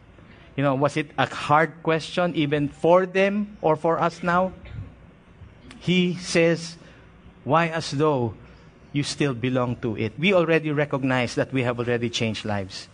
You 0.56 0.64
know, 0.64 0.74
was 0.74 0.96
it 0.96 1.10
a 1.18 1.26
hard 1.26 1.82
question 1.82 2.34
even 2.34 2.68
for 2.68 3.04
them 3.04 3.58
or 3.60 3.76
for 3.76 4.00
us 4.00 4.22
now? 4.22 4.52
He 5.78 6.14
says, 6.16 6.76
Why 7.44 7.68
as 7.68 7.90
though 7.90 8.34
you 8.92 9.02
still 9.02 9.34
belong 9.34 9.76
to 9.84 9.96
it? 9.96 10.18
We 10.18 10.32
already 10.32 10.70
recognize 10.72 11.34
that 11.34 11.52
we 11.52 11.62
have 11.62 11.78
already 11.78 12.08
changed 12.08 12.46
lives. 12.46 12.88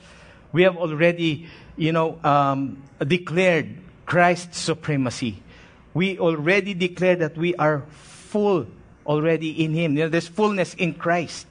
We 0.52 0.62
have 0.62 0.76
already, 0.76 1.46
you 1.76 1.92
know, 1.92 2.18
um, 2.24 2.82
declared 2.98 3.78
Christ's 4.04 4.58
supremacy. 4.58 5.42
We 5.94 6.18
already 6.18 6.74
declare 6.74 7.14
that 7.16 7.36
we 7.36 7.54
are 7.54 7.84
full 7.90 8.66
already 9.10 9.50
in 9.64 9.74
Him. 9.74 9.98
You 9.98 10.04
know, 10.04 10.08
there's 10.08 10.30
fullness 10.30 10.74
in 10.74 10.94
Christ. 10.94 11.50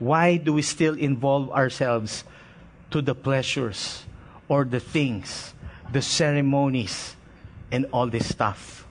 Why 0.00 0.40
do 0.40 0.56
we 0.56 0.62
still 0.62 0.96
involve 0.96 1.52
ourselves 1.52 2.24
to 2.90 3.04
the 3.04 3.14
pleasures 3.14 4.04
or 4.48 4.64
the 4.64 4.80
things, 4.80 5.52
the 5.92 6.00
ceremonies, 6.00 7.14
and 7.70 7.84
all 7.92 8.08
this 8.08 8.32
stuff? 8.32 8.88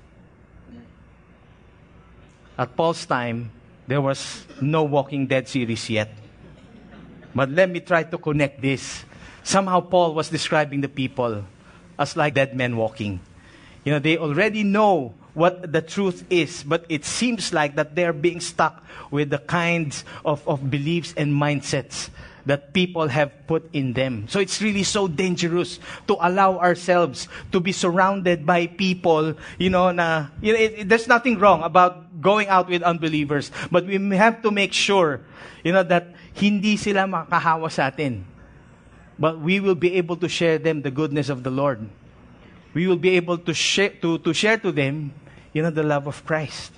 At 2.55 2.77
Paul's 2.77 3.03
time, 3.09 3.49
there 3.87 3.99
was 3.99 4.45
no 4.61 4.83
Walking 4.83 5.25
Dead 5.25 5.49
series 5.49 5.89
yet. 5.89 6.13
But 7.33 7.49
let 7.49 7.69
me 7.69 7.79
try 7.79 8.03
to 8.03 8.17
connect 8.17 8.61
this. 8.61 9.03
Somehow, 9.41 9.81
Paul 9.81 10.13
was 10.13 10.29
describing 10.29 10.81
the 10.81 10.89
people 10.89 11.43
as 11.97 12.15
like 12.15 12.35
dead 12.35 12.55
men 12.55 12.77
walking. 12.77 13.19
You 13.83 13.93
know, 13.93 13.99
they 13.99 14.17
already 14.17 14.63
know 14.63 15.13
what 15.33 15.71
the 15.71 15.81
truth 15.81 16.25
is, 16.29 16.63
but 16.63 16.85
it 16.89 17.05
seems 17.05 17.53
like 17.53 17.75
that 17.75 17.95
they're 17.95 18.13
being 18.13 18.39
stuck 18.39 18.83
with 19.09 19.29
the 19.29 19.39
kinds 19.39 20.03
of, 20.25 20.45
of 20.47 20.69
beliefs 20.69 21.13
and 21.15 21.33
mindsets 21.33 22.09
that 22.45 22.73
people 22.73 23.07
have 23.07 23.31
put 23.47 23.69
in 23.73 23.93
them. 23.93 24.27
So 24.27 24.39
it's 24.39 24.61
really 24.61 24.83
so 24.83 25.07
dangerous 25.07 25.79
to 26.07 26.17
allow 26.19 26.57
ourselves 26.57 27.27
to 27.51 27.59
be 27.59 27.71
surrounded 27.71 28.45
by 28.45 28.67
people, 28.67 29.35
you 29.57 29.69
know, 29.69 29.91
na, 29.91 30.27
you 30.41 30.53
know, 30.53 30.59
it, 30.59 30.73
it, 30.79 30.89
there's 30.89 31.07
nothing 31.07 31.37
wrong 31.37 31.63
about 31.63 32.21
going 32.21 32.47
out 32.47 32.69
with 32.69 32.83
unbelievers, 32.83 33.51
but 33.71 33.85
we 33.85 33.97
have 34.15 34.41
to 34.41 34.51
make 34.51 34.73
sure, 34.73 35.21
you 35.63 35.71
know, 35.71 35.83
that 35.83 36.13
hindi 36.33 36.77
sila 36.77 37.05
makahawa 37.05 37.71
sa 37.71 37.87
atin. 37.87 38.25
But 39.19 39.39
we 39.39 39.59
will 39.59 39.75
be 39.75 39.93
able 39.95 40.15
to 40.17 40.27
share 40.27 40.57
them 40.57 40.81
the 40.81 40.91
goodness 40.91 41.29
of 41.29 41.43
the 41.43 41.51
Lord. 41.51 41.87
We 42.73 42.87
will 42.87 42.97
be 42.97 43.15
able 43.17 43.37
to 43.37 43.53
share 43.53 43.89
to, 44.01 44.17
to 44.19 44.33
share 44.33 44.57
to 44.57 44.71
them 44.71 45.13
you 45.53 45.61
know, 45.61 45.69
the 45.69 45.83
love 45.83 46.07
of 46.07 46.25
Christ. 46.25 46.71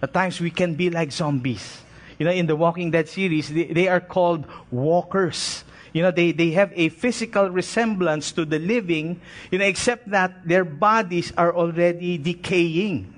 At 0.00 0.12
times 0.12 0.40
we 0.40 0.50
can 0.50 0.74
be 0.74 0.90
like 0.90 1.12
zombies. 1.12 1.82
You 2.18 2.26
know, 2.26 2.32
in 2.32 2.46
the 2.46 2.56
Walking 2.56 2.90
Dead 2.90 3.08
series, 3.08 3.52
they, 3.52 3.64
they 3.64 3.88
are 3.88 4.00
called 4.00 4.46
walkers. 4.70 5.64
You 5.92 6.02
know, 6.02 6.10
they, 6.10 6.32
they 6.32 6.50
have 6.52 6.72
a 6.74 6.88
physical 6.88 7.50
resemblance 7.50 8.32
to 8.32 8.44
the 8.44 8.58
living, 8.58 9.20
you 9.50 9.58
know, 9.58 9.64
except 9.64 10.10
that 10.10 10.46
their 10.46 10.64
bodies 10.64 11.32
are 11.36 11.54
already 11.54 12.18
decaying. 12.18 13.12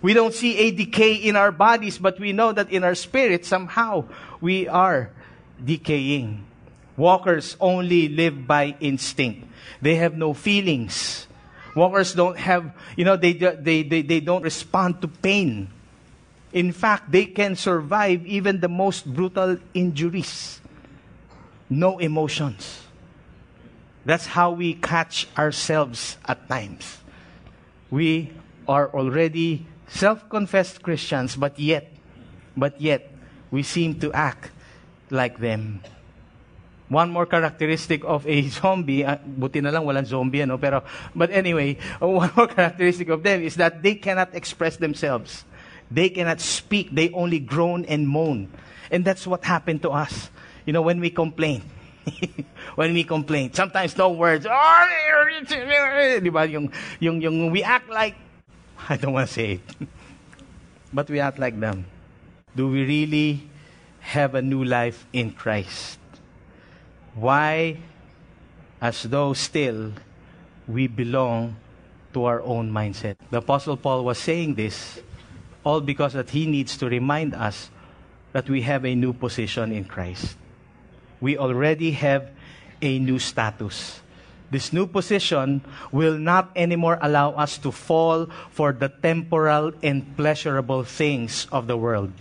We 0.00 0.14
don't 0.14 0.34
see 0.34 0.56
a 0.58 0.70
decay 0.70 1.14
in 1.14 1.36
our 1.36 1.52
bodies, 1.52 1.98
but 1.98 2.18
we 2.18 2.32
know 2.32 2.52
that 2.52 2.70
in 2.70 2.84
our 2.84 2.94
spirit, 2.94 3.44
somehow, 3.44 4.04
we 4.40 4.68
are 4.68 5.10
decaying. 5.62 6.44
Walkers 6.96 7.56
only 7.60 8.08
live 8.08 8.46
by 8.46 8.76
instinct. 8.80 9.46
They 9.82 9.96
have 9.96 10.16
no 10.16 10.34
feelings. 10.34 11.27
Walkers 11.78 12.12
don't 12.12 12.36
have, 12.36 12.74
you 12.96 13.04
know, 13.04 13.16
they, 13.16 13.34
they, 13.34 13.84
they, 13.84 14.02
they 14.02 14.18
don't 14.18 14.42
respond 14.42 15.00
to 15.02 15.06
pain. 15.06 15.70
In 16.52 16.72
fact, 16.72 17.12
they 17.12 17.24
can 17.26 17.54
survive 17.54 18.26
even 18.26 18.58
the 18.58 18.68
most 18.68 19.06
brutal 19.06 19.58
injuries. 19.74 20.60
No 21.70 21.98
emotions. 21.98 22.82
That's 24.04 24.26
how 24.26 24.50
we 24.50 24.74
catch 24.74 25.28
ourselves 25.38 26.16
at 26.26 26.48
times. 26.48 26.98
We 27.90 28.32
are 28.66 28.90
already 28.90 29.64
self-confessed 29.86 30.82
Christians, 30.82 31.36
but 31.36 31.60
yet, 31.60 31.92
but 32.56 32.80
yet, 32.80 33.08
we 33.52 33.62
seem 33.62 34.00
to 34.00 34.12
act 34.12 34.50
like 35.10 35.38
them. 35.38 35.80
One 36.88 37.12
more 37.12 37.26
characteristic 37.26 38.04
of 38.04 38.26
a 38.26 38.48
zombie, 38.58 39.04
uh, 39.04 39.16
buti 39.20 39.60
na 39.60 39.70
lang 39.70 39.84
walang 39.84 40.06
zombie, 40.06 40.42
ano? 40.42 40.56
Pero, 40.56 40.82
but 41.14 41.30
anyway, 41.30 41.76
one 42.00 42.32
more 42.34 42.48
characteristic 42.48 43.08
of 43.08 43.22
them 43.22 43.42
is 43.42 43.56
that 43.56 43.82
they 43.82 43.94
cannot 43.94 44.34
express 44.34 44.76
themselves. 44.76 45.44
They 45.90 46.08
cannot 46.08 46.40
speak. 46.40 46.90
They 46.92 47.10
only 47.12 47.40
groan 47.40 47.84
and 47.84 48.08
moan. 48.08 48.48
And 48.90 49.04
that's 49.04 49.26
what 49.26 49.44
happened 49.44 49.82
to 49.82 49.90
us. 49.90 50.30
You 50.64 50.72
know, 50.72 50.82
when 50.82 51.00
we 51.00 51.10
complain. 51.10 51.62
when 52.74 52.92
we 52.92 53.04
complain. 53.04 53.52
Sometimes 53.52 53.96
no 53.96 54.10
words. 54.10 54.44
Diba? 54.44 56.50
Yung, 56.50 56.72
yung, 57.00 57.20
yung, 57.20 57.50
we 57.50 57.62
act 57.62 57.88
like, 57.88 58.16
I 58.88 58.96
don't 58.96 59.12
want 59.12 59.28
to 59.28 59.34
say 59.34 59.60
it. 59.60 59.88
but 60.92 61.08
we 61.08 61.20
act 61.20 61.38
like 61.38 61.58
them. 61.58 61.86
Do 62.56 62.68
we 62.68 62.84
really 62.84 63.48
have 64.00 64.34
a 64.34 64.42
new 64.42 64.64
life 64.64 65.06
in 65.12 65.32
Christ? 65.32 65.98
Why, 67.14 67.78
as 68.80 69.02
though 69.02 69.32
still 69.32 69.92
we 70.66 70.86
belong 70.86 71.56
to 72.12 72.24
our 72.24 72.42
own 72.42 72.70
mindset? 72.70 73.16
The 73.30 73.38
Apostle 73.38 73.76
Paul 73.76 74.04
was 74.04 74.18
saying 74.18 74.54
this 74.54 75.00
all 75.64 75.80
because 75.80 76.12
that 76.12 76.30
he 76.30 76.46
needs 76.46 76.76
to 76.78 76.88
remind 76.88 77.34
us 77.34 77.70
that 78.32 78.48
we 78.48 78.62
have 78.62 78.84
a 78.84 78.94
new 78.94 79.12
position 79.12 79.72
in 79.72 79.84
Christ. 79.84 80.36
We 81.20 81.36
already 81.36 81.92
have 81.92 82.30
a 82.80 82.98
new 82.98 83.18
status. 83.18 84.00
This 84.50 84.72
new 84.72 84.86
position 84.86 85.60
will 85.92 86.16
not 86.16 86.50
anymore 86.56 86.98
allow 87.02 87.32
us 87.32 87.58
to 87.58 87.72
fall 87.72 88.28
for 88.50 88.72
the 88.72 88.88
temporal 88.88 89.72
and 89.82 90.16
pleasurable 90.16 90.84
things 90.84 91.46
of 91.52 91.66
the 91.66 91.76
world 91.76 92.12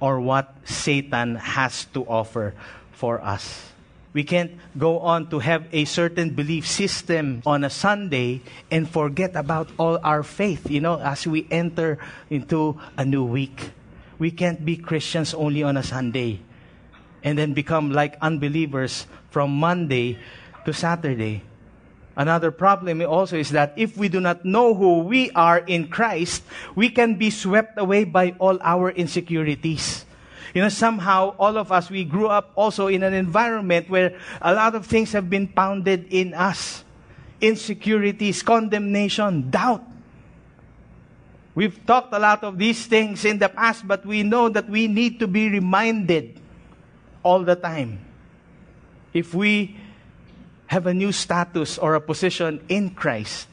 or 0.00 0.18
what 0.18 0.56
Satan 0.64 1.36
has 1.36 1.84
to 1.94 2.02
offer 2.06 2.54
for 2.90 3.22
us. 3.22 3.71
We 4.12 4.24
can't 4.24 4.52
go 4.76 5.00
on 5.00 5.30
to 5.30 5.38
have 5.40 5.64
a 5.72 5.84
certain 5.86 6.30
belief 6.30 6.66
system 6.66 7.42
on 7.46 7.64
a 7.64 7.70
Sunday 7.70 8.42
and 8.70 8.88
forget 8.88 9.34
about 9.34 9.70
all 9.78 9.98
our 10.04 10.22
faith, 10.22 10.68
you 10.68 10.80
know, 10.80 11.00
as 11.00 11.26
we 11.26 11.48
enter 11.50 11.98
into 12.28 12.78
a 12.96 13.04
new 13.04 13.24
week. 13.24 13.72
We 14.18 14.30
can't 14.30 14.64
be 14.64 14.76
Christians 14.76 15.32
only 15.32 15.62
on 15.62 15.76
a 15.76 15.82
Sunday 15.82 16.40
and 17.24 17.38
then 17.38 17.54
become 17.54 17.90
like 17.90 18.18
unbelievers 18.20 19.06
from 19.30 19.50
Monday 19.56 20.18
to 20.66 20.72
Saturday. 20.72 21.42
Another 22.14 22.50
problem 22.50 23.00
also 23.00 23.38
is 23.38 23.50
that 23.50 23.72
if 23.76 23.96
we 23.96 24.08
do 24.08 24.20
not 24.20 24.44
know 24.44 24.74
who 24.74 25.00
we 25.00 25.30
are 25.30 25.58
in 25.58 25.88
Christ, 25.88 26.42
we 26.74 26.90
can 26.90 27.16
be 27.16 27.30
swept 27.30 27.78
away 27.78 28.04
by 28.04 28.36
all 28.38 28.58
our 28.60 28.90
insecurities. 28.90 30.04
You 30.54 30.60
know, 30.60 30.68
somehow 30.68 31.34
all 31.38 31.56
of 31.56 31.72
us, 31.72 31.90
we 31.90 32.04
grew 32.04 32.28
up 32.28 32.52
also 32.54 32.88
in 32.88 33.02
an 33.02 33.14
environment 33.14 33.88
where 33.88 34.18
a 34.40 34.54
lot 34.54 34.74
of 34.74 34.86
things 34.86 35.12
have 35.12 35.30
been 35.30 35.48
pounded 35.48 36.12
in 36.12 36.34
us. 36.34 36.84
Insecurities, 37.40 38.42
condemnation, 38.42 39.50
doubt. 39.50 39.82
We've 41.54 41.84
talked 41.86 42.12
a 42.12 42.18
lot 42.18 42.44
of 42.44 42.58
these 42.58 42.86
things 42.86 43.24
in 43.24 43.38
the 43.38 43.48
past, 43.48 43.86
but 43.86 44.06
we 44.06 44.22
know 44.22 44.48
that 44.48 44.68
we 44.68 44.88
need 44.88 45.20
to 45.20 45.26
be 45.26 45.48
reminded 45.48 46.40
all 47.22 47.42
the 47.42 47.56
time. 47.56 48.00
If 49.12 49.34
we 49.34 49.76
have 50.66 50.86
a 50.86 50.94
new 50.94 51.12
status 51.12 51.76
or 51.76 51.94
a 51.94 52.00
position 52.00 52.64
in 52.68 52.90
Christ, 52.90 53.48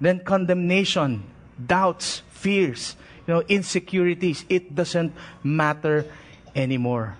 then 0.00 0.20
condemnation, 0.24 1.22
doubts, 1.64 2.22
fears, 2.30 2.96
you 3.26 3.34
know, 3.34 3.42
insecurities, 3.48 4.44
it 4.48 4.74
doesn't 4.74 5.12
matter 5.42 6.06
anymore. 6.54 7.16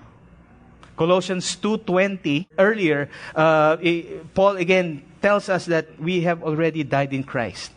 Colossians 0.97 1.57
2:20 1.57 2.47
earlier, 2.59 3.09
uh, 3.35 3.77
Paul 4.35 4.57
again 4.57 5.03
tells 5.23 5.49
us 5.49 5.67
that 5.67 5.99
we 5.99 6.23
have 6.23 6.43
already 6.43 6.85
died 6.85 7.13
in 7.13 7.25
Christ. 7.25 7.73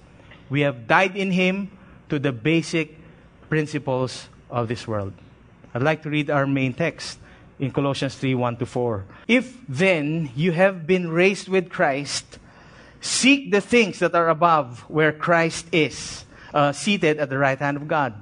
We 0.49 0.61
have 0.61 0.87
died 0.87 1.15
in 1.15 1.31
Him 1.31 1.71
to 2.09 2.19
the 2.19 2.31
basic 2.31 2.97
principles 3.49 4.27
of 4.49 4.67
this 4.67 4.87
world. 4.87 5.13
I'd 5.73 5.83
like 5.83 6.03
to 6.03 6.09
read 6.09 6.29
our 6.29 6.45
main 6.45 6.73
text 6.73 7.19
in 7.59 7.71
Colossians 7.71 8.15
3 8.15 8.35
1 8.35 8.57
to 8.57 8.65
4. 8.65 9.05
If 9.27 9.57
then 9.67 10.29
you 10.35 10.51
have 10.51 10.85
been 10.85 11.09
raised 11.09 11.47
with 11.47 11.69
Christ, 11.69 12.37
seek 12.99 13.51
the 13.51 13.61
things 13.61 13.99
that 13.99 14.13
are 14.13 14.29
above 14.29 14.83
where 14.89 15.11
Christ 15.11 15.67
is 15.71 16.24
uh, 16.55 16.71
seated 16.71 17.19
at 17.19 17.29
the 17.29 17.37
right 17.37 17.59
hand 17.59 17.75
of 17.77 17.87
God. 17.87 18.15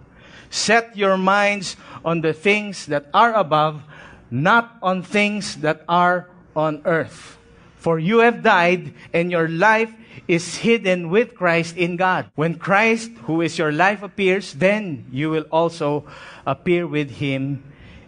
Set 0.50 0.98
your 0.98 1.18
minds 1.18 1.78
on 2.04 2.22
the 2.22 2.34
things 2.34 2.88
that 2.88 3.06
are 3.14 3.34
above, 3.34 3.82
not 4.30 4.76
on 4.82 5.04
things 5.04 5.58
that 5.58 5.86
are 5.88 6.28
on 6.56 6.82
earth. 6.86 7.38
For 7.78 8.00
you 8.00 8.20
have 8.20 8.44
died, 8.44 8.94
and 9.14 9.30
your 9.32 9.48
life 9.48 9.94
is 10.28 10.58
hidden 10.58 11.10
with 11.10 11.36
Christ 11.36 11.76
in 11.78 11.98
God. 11.98 12.32
When 12.36 12.56
Christ, 12.56 13.12
who 13.26 13.42
is 13.42 13.58
your 13.58 13.72
life, 13.72 14.04
appears, 14.04 14.54
then 14.54 15.06
you 15.12 15.30
will 15.30 15.46
also 15.52 16.06
appear 16.46 16.88
with 16.88 17.12
him 17.12 17.64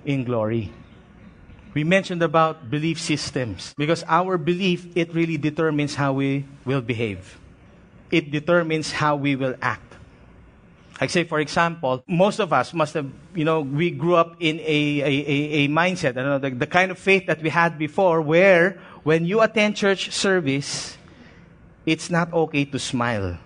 in 0.05 0.23
glory. 0.23 0.71
We 1.73 1.83
mentioned 1.83 2.23
about 2.23 2.71
belief 2.71 3.01
systems 3.01 3.75
because 3.77 4.05
our 4.07 4.37
belief 4.37 4.87
it 4.95 5.13
really 5.13 5.37
determines 5.37 5.95
how 5.95 6.13
we 6.13 6.45
will 6.63 6.81
behave. 6.81 7.37
It 8.11 8.31
determines 8.31 8.93
how 8.93 9.17
we 9.17 9.35
will 9.35 9.55
act. 9.61 9.94
Like 10.99 11.09
say, 11.09 11.25
for 11.25 11.39
example, 11.39 12.03
most 12.07 12.39
of 12.39 12.53
us 12.53 12.73
must 12.73 12.93
have, 12.93 13.11
you 13.33 13.43
know, 13.43 13.61
we 13.61 13.91
grew 13.91 14.15
up 14.15 14.37
in 14.39 14.59
a, 14.59 15.01
a, 15.01 15.03
a, 15.03 15.65
a 15.65 15.67
mindset, 15.67 16.11
I 16.11 16.23
don't 16.23 16.25
know, 16.25 16.39
the, 16.39 16.51
the 16.51 16.67
kind 16.67 16.89
of 16.89 16.97
faith 16.97 17.27
that 17.27 17.41
we 17.41 17.49
had 17.49 17.77
before 17.77 18.21
where 18.21 18.79
when 19.03 19.25
you 19.25 19.41
attend 19.41 19.75
church 19.75 20.11
service, 20.11 20.97
it's 21.85 22.09
not 22.09 22.31
okay 22.31 22.63
to 22.65 22.79
smile. 22.79 23.37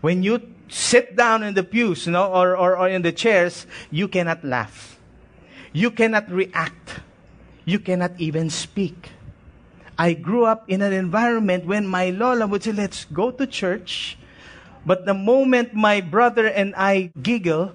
When 0.00 0.22
you 0.22 0.42
sit 0.68 1.16
down 1.16 1.44
in 1.44 1.54
the 1.54 1.62
pews, 1.62 2.06
you 2.06 2.12
know, 2.12 2.26
or, 2.26 2.56
or, 2.56 2.76
or 2.76 2.88
in 2.88 3.02
the 3.02 3.12
chairs, 3.12 3.66
you 3.90 4.08
cannot 4.08 4.44
laugh. 4.44 4.98
You 5.72 5.90
cannot 5.92 6.30
react. 6.30 7.00
You 7.64 7.78
cannot 7.78 8.12
even 8.18 8.50
speak. 8.50 9.10
I 9.96 10.12
grew 10.12 10.44
up 10.44 10.64
in 10.68 10.82
an 10.82 10.92
environment 10.92 11.66
when 11.66 11.86
my 11.86 12.10
Lola 12.10 12.46
would 12.46 12.62
say, 12.64 12.72
let's 12.72 13.04
go 13.04 13.30
to 13.30 13.46
church 13.46 14.18
but 14.86 15.06
the 15.06 15.14
moment 15.14 15.74
my 15.74 16.00
brother 16.00 16.46
and 16.46 16.74
I 16.76 17.10
giggle, 17.20 17.72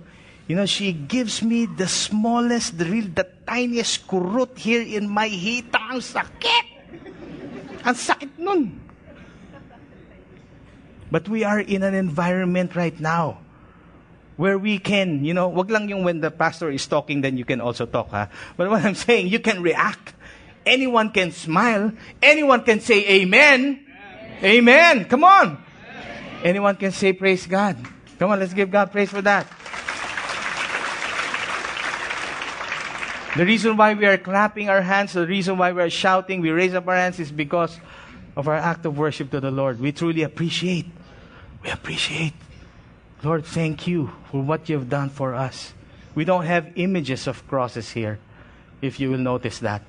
you 0.48 0.56
know, 0.56 0.66
she 0.66 0.92
gives 0.92 1.42
me 1.42 1.66
the 1.66 1.88
smallest, 1.88 2.78
the 2.78 2.86
real, 2.86 3.08
the 3.08 3.28
tiniest 3.48 4.08
kurut 4.08 4.58
here 4.58 4.82
in 4.82 5.10
my 5.10 5.30
hita. 5.30 5.80
Ang 5.80 6.04
sakit! 6.04 6.66
Ang 7.86 7.96
sakit 7.96 8.32
nun. 8.38 8.80
But 11.12 11.30
we 11.30 11.44
are 11.44 11.60
in 11.60 11.84
an 11.84 11.94
environment 11.94 12.76
right 12.76 12.98
now 13.00 13.40
where 14.36 14.58
we 14.58 14.80
can, 14.80 15.24
you 15.24 15.34
know, 15.34 15.48
wag 15.48 15.70
lang 15.70 15.88
yung 15.88 16.04
when 16.04 16.20
the 16.22 16.32
pastor 16.32 16.72
is 16.72 16.88
talking, 16.88 17.22
then 17.22 17.38
you 17.38 17.46
can 17.46 17.62
also 17.62 17.86
talk, 17.86 18.10
ha? 18.10 18.30
But 18.58 18.70
what 18.70 18.84
I'm 18.84 18.96
saying, 18.96 19.28
you 19.28 19.40
can 19.40 19.62
react. 19.62 20.14
Anyone 20.66 21.12
can 21.12 21.32
smile. 21.32 21.92
Anyone 22.22 22.64
can 22.64 22.80
say 22.80 23.22
amen. 23.22 23.86
Amen. 24.42 24.44
amen. 24.44 25.06
Come 25.06 25.24
on. 25.24 25.64
Anyone 26.44 26.76
can 26.76 26.92
say 26.92 27.14
praise 27.14 27.48
God. 27.48 27.78
Come 28.20 28.32
on, 28.32 28.40
let's 28.40 28.54
give 28.54 28.70
God 28.70 28.92
praise 28.92 29.10
for 29.10 29.22
that. 29.22 29.48
The 33.36 33.46
reason 33.46 33.78
why 33.78 33.96
we 33.96 34.06
are 34.06 34.18
clapping 34.18 34.70
our 34.70 34.82
hands, 34.82 35.14
the 35.14 35.26
reason 35.26 35.58
why 35.58 35.72
we 35.72 35.82
are 35.82 35.90
shouting, 35.90 36.42
we 36.42 36.52
raise 36.52 36.76
up 36.76 36.88
our 36.88 36.96
hands 36.96 37.20
is 37.20 37.32
because 37.32 37.80
of 38.36 38.48
our 38.48 38.56
act 38.56 38.86
of 38.86 38.98
worship 38.98 39.32
to 39.32 39.40
the 39.40 39.50
Lord. 39.50 39.80
We 39.80 39.92
truly 39.92 40.22
appreciate. 40.22 40.86
We 41.64 41.70
appreciate. 41.70 42.34
Lord, 43.24 43.46
thank 43.46 43.88
you 43.88 44.12
for 44.30 44.44
what 44.44 44.70
you've 44.70 44.90
done 44.90 45.10
for 45.10 45.34
us. 45.34 45.74
We 46.14 46.26
don't 46.26 46.46
have 46.46 46.74
images 46.76 47.26
of 47.26 47.48
crosses 47.48 47.92
here, 47.92 48.20
if 48.82 49.00
you 49.00 49.10
will 49.10 49.18
notice 49.18 49.60
that. 49.60 49.82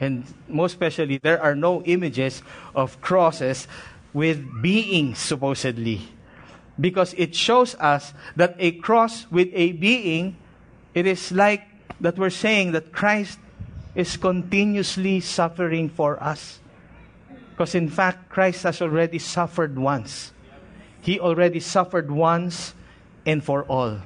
And 0.00 0.24
most 0.48 0.72
especially, 0.72 1.18
there 1.18 1.40
are 1.40 1.54
no 1.54 1.82
images 1.84 2.42
of 2.74 3.00
crosses 3.00 3.68
with 4.14 4.62
beings, 4.62 5.18
supposedly. 5.18 6.08
Because 6.80 7.14
it 7.18 7.34
shows 7.34 7.74
us 7.74 8.14
that 8.36 8.56
a 8.58 8.72
cross 8.72 9.30
with 9.30 9.50
a 9.52 9.72
being, 9.72 10.36
it 10.94 11.06
is 11.06 11.30
like 11.30 11.62
that 12.00 12.16
we're 12.16 12.30
saying 12.30 12.72
that 12.72 12.92
Christ 12.92 13.38
is 13.94 14.16
continuously 14.16 15.20
suffering 15.20 15.88
for 15.88 16.22
us. 16.22 16.60
Because 17.50 17.74
in 17.74 17.88
fact, 17.88 18.30
Christ 18.30 18.62
has 18.62 18.80
already 18.80 19.18
suffered 19.18 19.78
once. 19.78 20.32
He 21.00 21.20
already 21.20 21.60
suffered 21.60 22.10
once 22.10 22.74
and 23.26 23.44
for 23.44 23.64
all. 23.64 24.00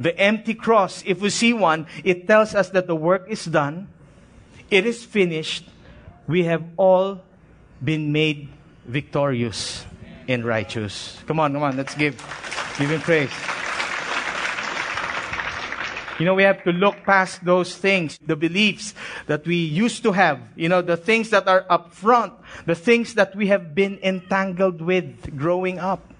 The 0.00 0.16
empty 0.18 0.54
cross, 0.54 1.02
if 1.06 1.20
we 1.20 1.30
see 1.30 1.52
one, 1.52 1.86
it 2.02 2.26
tells 2.26 2.54
us 2.54 2.70
that 2.70 2.86
the 2.86 2.96
work 2.96 3.26
is 3.28 3.44
done, 3.44 3.88
it 4.70 4.86
is 4.86 5.04
finished, 5.04 5.68
we 6.26 6.44
have 6.44 6.64
all 6.76 7.20
been 7.82 8.12
made 8.12 8.48
victorious 8.86 9.84
and 10.28 10.44
righteous. 10.44 11.18
Come 11.26 11.40
on, 11.40 11.52
come 11.52 11.62
on, 11.62 11.76
let's 11.76 11.94
give, 11.94 12.16
give 12.78 12.90
him 12.90 13.00
praise. 13.00 13.30
You 16.18 16.26
know, 16.26 16.34
we 16.34 16.44
have 16.44 16.62
to 16.62 16.70
look 16.70 17.02
past 17.04 17.44
those 17.44 17.74
things, 17.74 18.18
the 18.24 18.36
beliefs 18.36 18.94
that 19.26 19.44
we 19.44 19.56
used 19.56 20.04
to 20.04 20.12
have, 20.12 20.40
you 20.54 20.68
know, 20.68 20.80
the 20.80 20.96
things 20.96 21.30
that 21.30 21.48
are 21.48 21.66
up 21.68 21.92
front, 21.92 22.32
the 22.66 22.76
things 22.76 23.14
that 23.14 23.34
we 23.34 23.48
have 23.48 23.74
been 23.74 23.98
entangled 24.00 24.80
with 24.80 25.36
growing 25.36 25.80
up. 25.80 26.12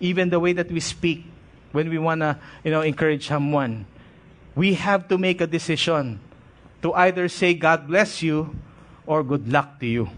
Even 0.00 0.28
the 0.28 0.38
way 0.38 0.52
that 0.52 0.70
we 0.70 0.80
speak 0.80 1.24
when 1.72 1.88
we 1.88 1.96
want 1.96 2.20
to, 2.20 2.38
you 2.62 2.70
know, 2.70 2.82
encourage 2.82 3.28
someone. 3.28 3.86
We 4.54 4.74
have 4.74 5.08
to 5.08 5.16
make 5.16 5.40
a 5.40 5.46
decision 5.46 6.20
to 6.82 6.92
either 6.92 7.28
say, 7.28 7.54
God 7.54 7.86
bless 7.86 8.22
you 8.22 8.54
or 9.06 9.22
good 9.24 9.50
luck 9.50 9.80
to 9.80 9.86
you. 9.86 10.10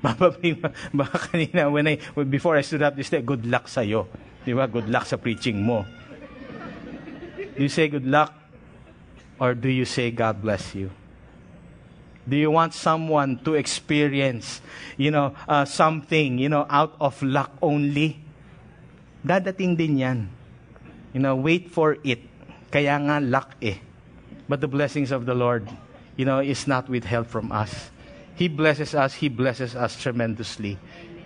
baka 0.02 1.18
kanina, 1.28 1.70
when 1.70 1.86
I, 1.88 1.98
before 2.24 2.56
I 2.56 2.62
stood 2.62 2.82
up 2.82 2.96
this 2.96 3.10
day, 3.10 3.20
good 3.20 3.44
luck 3.44 3.68
sa'yo. 3.68 4.08
Di 4.44 4.56
ba? 4.56 4.64
Good 4.64 4.88
luck 4.88 5.04
sa 5.04 5.20
preaching 5.20 5.60
mo. 5.60 5.84
Do 7.56 7.60
you 7.60 7.68
say 7.68 7.88
good 7.92 8.08
luck? 8.08 8.32
Or 9.40 9.52
do 9.52 9.68
you 9.68 9.84
say 9.84 10.10
God 10.10 10.40
bless 10.40 10.74
you? 10.74 10.88
Do 12.28 12.36
you 12.36 12.50
want 12.50 12.72
someone 12.72 13.40
to 13.44 13.56
experience, 13.56 14.60
you 14.96 15.10
know, 15.10 15.34
uh, 15.48 15.64
something, 15.64 16.38
you 16.38 16.48
know, 16.48 16.64
out 16.68 16.96
of 17.00 17.20
luck 17.24 17.52
only? 17.60 18.20
Dadating 19.24 19.76
din 19.76 19.98
yan. 19.98 20.28
You 21.12 21.20
know, 21.20 21.36
wait 21.36 21.72
for 21.72 21.96
it. 22.04 22.20
Kaya 22.70 22.96
nga 23.00 23.20
luck 23.20 23.56
eh. 23.60 23.80
But 24.48 24.60
the 24.60 24.68
blessings 24.68 25.10
of 25.10 25.26
the 25.26 25.34
Lord, 25.34 25.68
you 26.16 26.24
know, 26.24 26.40
is 26.40 26.68
not 26.68 26.88
withheld 26.88 27.26
from 27.26 27.50
us. 27.52 27.90
He 28.40 28.48
blesses 28.48 28.94
us, 28.94 29.12
He 29.12 29.28
blesses 29.28 29.76
us 29.76 30.00
tremendously. 30.00 30.78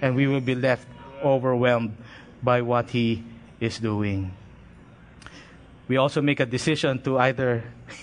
And 0.02 0.16
we 0.16 0.26
will 0.26 0.40
be 0.40 0.56
left 0.56 0.88
overwhelmed 1.22 1.94
by 2.42 2.60
what 2.60 2.90
He 2.90 3.22
is 3.60 3.78
doing. 3.78 4.34
We 5.86 5.96
also 5.96 6.20
make 6.20 6.40
a 6.40 6.46
decision 6.46 6.98
to 7.06 7.18
either, 7.18 7.62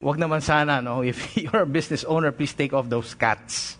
wag 0.00 0.20
naman 0.20 0.42
sana, 0.42 0.82
no? 0.82 1.00
If 1.00 1.34
you're 1.40 1.62
a 1.62 1.66
business 1.66 2.04
owner, 2.04 2.32
please 2.32 2.52
take 2.52 2.74
off 2.74 2.86
those 2.86 3.14
cats. 3.14 3.78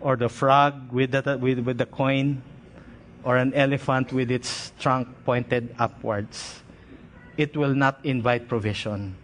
or 0.00 0.16
the 0.16 0.30
frog 0.30 0.90
with 0.90 1.10
the, 1.12 1.36
with, 1.36 1.58
with 1.58 1.76
the 1.76 1.84
coin, 1.84 2.40
or 3.24 3.36
an 3.36 3.52
elephant 3.52 4.10
with 4.14 4.30
its 4.30 4.72
trunk 4.80 5.06
pointed 5.26 5.74
upwards. 5.78 6.62
It 7.36 7.54
will 7.54 7.74
not 7.74 8.00
invite 8.06 8.48
provision 8.48 9.20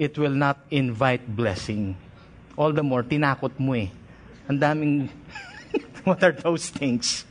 it 0.00 0.16
will 0.16 0.32
not 0.32 0.56
invite 0.72 1.20
blessing. 1.36 1.94
All 2.56 2.72
the 2.72 2.82
more, 2.82 3.04
tinakot 3.04 3.52
mo 3.60 3.76
eh. 3.76 3.92
Ang 4.48 4.58
daming, 4.58 5.12
what 6.08 6.24
are 6.24 6.32
those 6.32 6.72
things? 6.72 7.28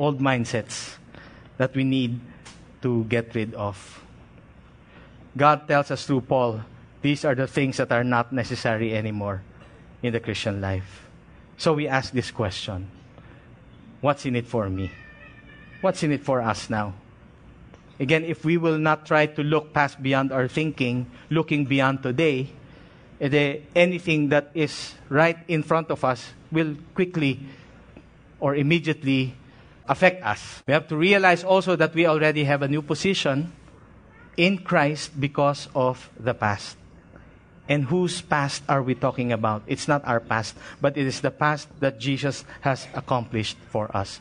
Old 0.00 0.18
mindsets 0.18 0.96
that 1.60 1.76
we 1.76 1.84
need 1.84 2.18
to 2.80 3.04
get 3.04 3.36
rid 3.36 3.52
of. 3.52 3.76
God 5.36 5.68
tells 5.68 5.90
us 5.90 6.08
through 6.08 6.22
Paul, 6.22 6.64
these 7.02 7.24
are 7.24 7.34
the 7.34 7.46
things 7.46 7.76
that 7.76 7.92
are 7.92 8.04
not 8.04 8.32
necessary 8.32 8.96
anymore 8.96 9.42
in 10.02 10.12
the 10.16 10.20
Christian 10.20 10.60
life. 10.64 11.04
So 11.58 11.74
we 11.74 11.86
ask 11.86 12.12
this 12.12 12.30
question 12.30 12.88
What's 14.00 14.24
in 14.24 14.36
it 14.36 14.46
for 14.46 14.68
me? 14.70 14.90
What's 15.80 16.02
in 16.02 16.12
it 16.12 16.24
for 16.24 16.40
us 16.40 16.70
now? 16.70 16.94
Again, 17.98 18.24
if 18.24 18.44
we 18.44 18.56
will 18.56 18.78
not 18.78 19.06
try 19.06 19.26
to 19.26 19.42
look 19.42 19.72
past 19.72 20.02
beyond 20.02 20.32
our 20.32 20.48
thinking, 20.48 21.06
looking 21.30 21.64
beyond 21.64 22.02
today, 22.02 22.48
eh, 23.20 23.60
anything 23.74 24.28
that 24.28 24.50
is 24.52 24.94
right 25.08 25.38
in 25.48 25.62
front 25.62 25.90
of 25.90 26.04
us 26.04 26.32
will 26.52 26.76
quickly 26.94 27.40
or 28.38 28.54
immediately 28.54 29.34
affect 29.88 30.22
us. 30.22 30.62
We 30.66 30.74
have 30.74 30.88
to 30.88 30.96
realize 30.96 31.42
also 31.42 31.76
that 31.76 31.94
we 31.94 32.06
already 32.06 32.44
have 32.44 32.60
a 32.60 32.68
new 32.68 32.82
position 32.82 33.52
in 34.36 34.58
Christ 34.58 35.18
because 35.18 35.68
of 35.74 36.10
the 36.20 36.34
past. 36.34 36.76
And 37.68 37.84
whose 37.84 38.20
past 38.20 38.62
are 38.68 38.82
we 38.82 38.94
talking 38.94 39.32
about? 39.32 39.62
It's 39.66 39.88
not 39.88 40.04
our 40.04 40.20
past, 40.20 40.54
but 40.80 40.96
it 40.96 41.06
is 41.06 41.20
the 41.20 41.32
past 41.32 41.68
that 41.80 41.98
Jesus 41.98 42.44
has 42.60 42.86
accomplished 42.94 43.56
for 43.70 43.90
us 43.96 44.20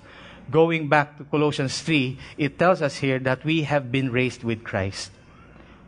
going 0.52 0.90
back 0.90 1.18
to 1.18 1.24
Colossians 1.26 1.82
3, 1.82 2.18
it 2.38 2.60
tells 2.60 2.82
us 2.82 2.98
here 2.98 3.20
that 3.20 3.44
we 3.44 3.64
have 3.64 3.92
been 3.92 4.12
raised 4.12 4.44
with 4.44 4.64
Christ. 4.64 5.12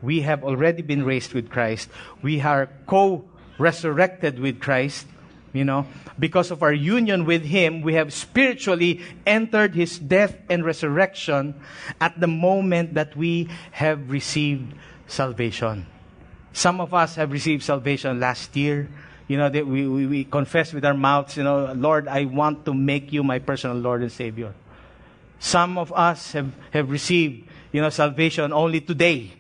We 0.02 0.22
have 0.22 0.44
already 0.44 0.82
been 0.82 1.04
raised 1.04 1.34
with 1.34 1.50
Christ. 1.50 1.90
We 2.22 2.42
are 2.42 2.70
co 2.86 3.26
resurrected 3.58 4.40
with 4.40 4.60
Christ. 4.60 5.08
you 5.54 5.66
know. 5.66 5.88
Because 6.20 6.52
of 6.52 6.62
our 6.62 6.74
union 6.74 7.26
with 7.26 7.44
Him, 7.44 7.82
we 7.82 7.96
have 7.96 8.14
spiritually 8.14 9.02
entered 9.26 9.74
His 9.76 9.98
death 9.98 10.38
and 10.50 10.64
resurrection 10.64 11.56
at 12.00 12.20
the 12.20 12.28
moment 12.28 12.94
that 12.94 13.16
we 13.16 13.50
have 13.72 14.10
received 14.10 14.74
salvation. 15.08 15.86
Some 16.54 16.82
of 16.82 16.94
us 16.94 17.16
have 17.16 17.32
received 17.32 17.64
salvation 17.64 18.20
last 18.20 18.56
year. 18.56 18.90
You 19.28 19.38
know, 19.38 19.50
that 19.50 19.68
we, 19.68 19.88
we, 19.88 20.08
we 20.08 20.24
confess 20.24 20.72
with 20.72 20.86
our 20.86 20.94
mouths, 20.94 21.36
you 21.36 21.44
know, 21.44 21.74
Lord, 21.74 22.08
I 22.08 22.26
want 22.26 22.64
to 22.66 22.74
make 22.74 23.12
you 23.12 23.24
my 23.24 23.40
personal 23.40 23.76
Lord 23.76 24.02
and 24.02 24.12
Savior. 24.12 24.54
Some 25.40 25.78
of 25.78 25.92
us 25.92 26.32
have, 26.32 26.50
have 26.72 26.90
received, 26.90 27.48
you 27.72 27.82
know, 27.82 27.90
salvation 27.90 28.54
only 28.54 28.80
today. 28.80 29.34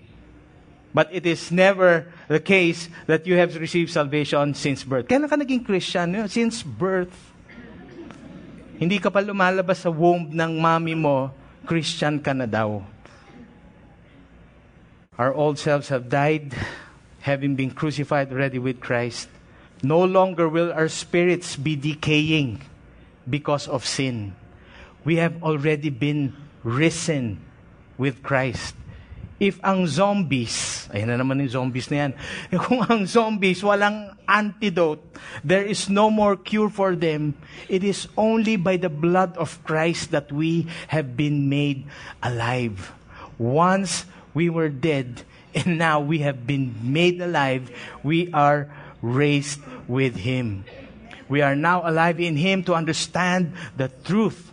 But 0.93 1.09
it 1.11 1.25
is 1.25 1.51
never 1.51 2.11
the 2.27 2.39
case 2.39 2.89
that 3.07 3.25
you 3.27 3.35
have 3.37 3.55
received 3.55 3.91
salvation 3.91 4.53
since 4.53 4.83
birth. 4.83 5.07
Kailan 5.07 5.29
ka 5.29 5.35
naging 5.35 5.65
Christian? 5.65 6.13
You 6.13 6.21
know, 6.25 6.27
since 6.27 6.63
birth. 6.63 7.15
Hindi 8.77 8.99
ka 8.99 9.09
pa 9.09 9.21
lumalabas 9.21 9.85
sa 9.85 9.89
womb 9.89 10.29
ng 10.33 10.51
mami 10.61 10.93
mo, 10.93 11.31
Christian 11.65 12.19
ka 12.19 12.33
na 12.33 12.45
daw. 12.45 12.83
Our 15.17 15.33
old 15.33 15.57
selves 15.57 15.89
have 15.89 16.09
died, 16.09 16.53
having 17.21 17.55
been 17.55 17.71
crucified 17.71 18.29
already 18.29 18.59
with 18.59 18.77
Christ. 18.79 19.29
No 19.83 20.01
longer 20.01 20.49
will 20.49 20.73
our 20.73 20.89
spirits 20.89 21.55
be 21.55 21.75
decaying 21.75 22.61
because 23.29 23.67
of 23.67 23.85
sin. 23.85 24.33
We 25.05 25.17
have 25.17 25.43
already 25.43 25.89
been 25.89 26.33
risen 26.63 27.39
with 27.97 28.23
Christ. 28.23 28.75
If 29.37 29.61
ang 29.61 29.85
zombies, 29.85 30.89
ayan 30.89 31.13
na 31.13 31.21
naman 31.21 31.37
yung 31.45 31.53
zombies 31.53 31.93
na 31.93 32.09
yan, 32.09 32.11
kung 32.65 32.81
ang 32.81 33.05
zombies 33.05 33.61
walang 33.61 34.17
antidote, 34.25 35.05
there 35.45 35.61
is 35.61 35.93
no 35.93 36.09
more 36.09 36.33
cure 36.33 36.73
for 36.73 36.97
them, 36.97 37.37
it 37.69 37.85
is 37.85 38.09
only 38.17 38.57
by 38.57 38.81
the 38.81 38.89
blood 38.89 39.37
of 39.37 39.61
Christ 39.61 40.09
that 40.09 40.33
we 40.33 40.65
have 40.89 41.13
been 41.13 41.45
made 41.53 41.85
alive. 42.25 42.97
Once 43.37 44.09
we 44.33 44.49
were 44.49 44.73
dead, 44.73 45.21
and 45.53 45.77
now 45.77 46.01
we 46.01 46.25
have 46.25 46.49
been 46.49 46.73
made 46.81 47.21
alive, 47.21 47.69
we 48.01 48.33
are 48.33 48.73
raised 49.01 49.59
with 49.87 50.15
Him. 50.15 50.65
We 51.29 51.41
are 51.41 51.55
now 51.55 51.87
alive 51.87 52.19
in 52.19 52.37
Him 52.37 52.63
to 52.63 52.73
understand 52.73 53.53
the 53.75 53.89
truth. 54.03 54.51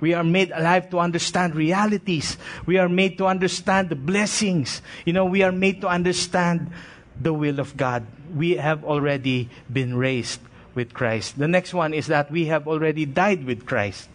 We 0.00 0.12
are 0.12 0.24
made 0.24 0.50
alive 0.50 0.90
to 0.90 0.98
understand 0.98 1.54
realities. 1.54 2.36
We 2.66 2.78
are 2.78 2.88
made 2.88 3.16
to 3.18 3.26
understand 3.26 3.88
the 3.88 3.96
blessings. 3.96 4.82
You 5.04 5.12
know, 5.12 5.24
we 5.24 5.42
are 5.42 5.52
made 5.52 5.80
to 5.80 5.88
understand 5.88 6.70
the 7.18 7.32
will 7.32 7.60
of 7.60 7.76
God. 7.76 8.06
We 8.34 8.56
have 8.56 8.84
already 8.84 9.48
been 9.72 9.96
raised 9.96 10.40
with 10.74 10.92
Christ. 10.92 11.38
The 11.38 11.48
next 11.48 11.72
one 11.72 11.94
is 11.94 12.08
that 12.08 12.30
we 12.30 12.46
have 12.46 12.68
already 12.68 13.06
died 13.06 13.46
with 13.46 13.64
Christ. 13.64 14.08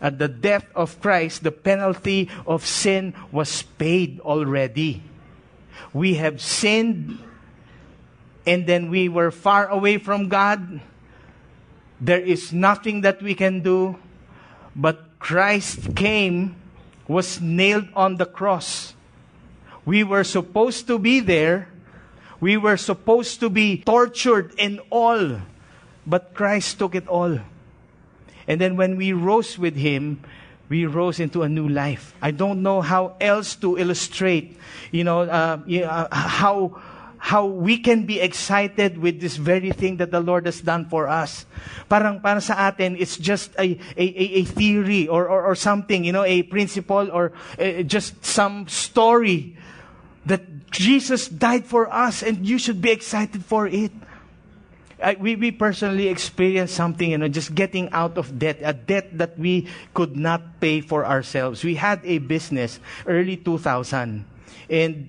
At 0.00 0.18
the 0.18 0.28
death 0.28 0.64
of 0.74 1.00
Christ, 1.00 1.44
the 1.44 1.52
penalty 1.52 2.28
of 2.46 2.66
sin 2.66 3.14
was 3.30 3.62
paid 3.62 4.18
already. 4.20 5.02
We 5.92 6.14
have 6.14 6.40
sinned 6.40 7.22
and 8.46 8.66
then 8.66 8.90
we 8.90 9.08
were 9.08 9.30
far 9.30 9.68
away 9.68 9.98
from 9.98 10.28
God. 10.28 10.80
There 12.00 12.20
is 12.20 12.52
nothing 12.52 13.02
that 13.02 13.22
we 13.22 13.34
can 13.34 13.60
do, 13.60 13.96
but 14.74 15.18
Christ 15.18 15.94
came, 15.94 16.56
was 17.06 17.40
nailed 17.40 17.88
on 17.94 18.16
the 18.16 18.26
cross. 18.26 18.94
We 19.84 20.04
were 20.04 20.24
supposed 20.24 20.86
to 20.86 20.98
be 20.98 21.20
there. 21.20 21.68
We 22.40 22.56
were 22.56 22.78
supposed 22.78 23.40
to 23.40 23.50
be 23.50 23.78
tortured 23.78 24.54
and 24.58 24.80
all, 24.88 25.40
but 26.06 26.32
Christ 26.32 26.78
took 26.78 26.94
it 26.94 27.06
all. 27.06 27.38
And 28.48 28.60
then 28.60 28.76
when 28.76 28.96
we 28.96 29.12
rose 29.12 29.58
with 29.58 29.76
Him, 29.76 30.24
we 30.70 30.86
rose 30.86 31.20
into 31.20 31.42
a 31.42 31.48
new 31.48 31.68
life. 31.68 32.14
I 32.22 32.30
don't 32.30 32.62
know 32.62 32.80
how 32.80 33.16
else 33.20 33.56
to 33.56 33.76
illustrate, 33.76 34.56
you 34.90 35.04
know, 35.04 35.22
uh, 35.22 35.58
know, 35.66 36.08
how 36.10 36.80
how 37.20 37.44
we 37.44 37.76
can 37.76 38.06
be 38.06 38.18
excited 38.18 38.96
with 38.96 39.20
this 39.20 39.36
very 39.36 39.70
thing 39.70 39.98
that 39.98 40.10
the 40.10 40.20
Lord 40.20 40.46
has 40.46 40.62
done 40.64 40.88
for 40.88 41.06
us. 41.06 41.44
Parang 41.86 42.18
para 42.18 42.40
sa 42.40 42.72
atin, 42.72 42.96
it's 42.96 43.20
just 43.20 43.52
a, 43.60 43.76
a, 43.94 44.04
a 44.40 44.44
theory 44.44 45.06
or, 45.06 45.28
or, 45.28 45.44
or 45.44 45.54
something, 45.54 46.02
you 46.02 46.12
know, 46.12 46.24
a 46.24 46.42
principle 46.42 47.12
or 47.12 47.32
uh, 47.60 47.84
just 47.84 48.24
some 48.24 48.66
story 48.68 49.54
that 50.24 50.72
Jesus 50.72 51.28
died 51.28 51.66
for 51.66 51.92
us 51.92 52.22
and 52.22 52.48
you 52.48 52.58
should 52.58 52.80
be 52.80 52.90
excited 52.90 53.44
for 53.44 53.68
it. 53.68 53.92
I, 55.02 55.16
we, 55.20 55.36
we 55.36 55.50
personally 55.50 56.08
experienced 56.08 56.74
something, 56.74 57.10
you 57.10 57.18
know, 57.18 57.28
just 57.28 57.54
getting 57.54 57.90
out 57.92 58.16
of 58.16 58.38
debt, 58.38 58.60
a 58.64 58.72
debt 58.72 59.16
that 59.18 59.38
we 59.38 59.68
could 59.92 60.16
not 60.16 60.60
pay 60.60 60.80
for 60.80 61.04
ourselves. 61.04 61.64
We 61.64 61.74
had 61.74 62.00
a 62.04 62.16
business 62.18 62.80
early 63.06 63.36
2000 63.36 64.24
and 64.70 65.08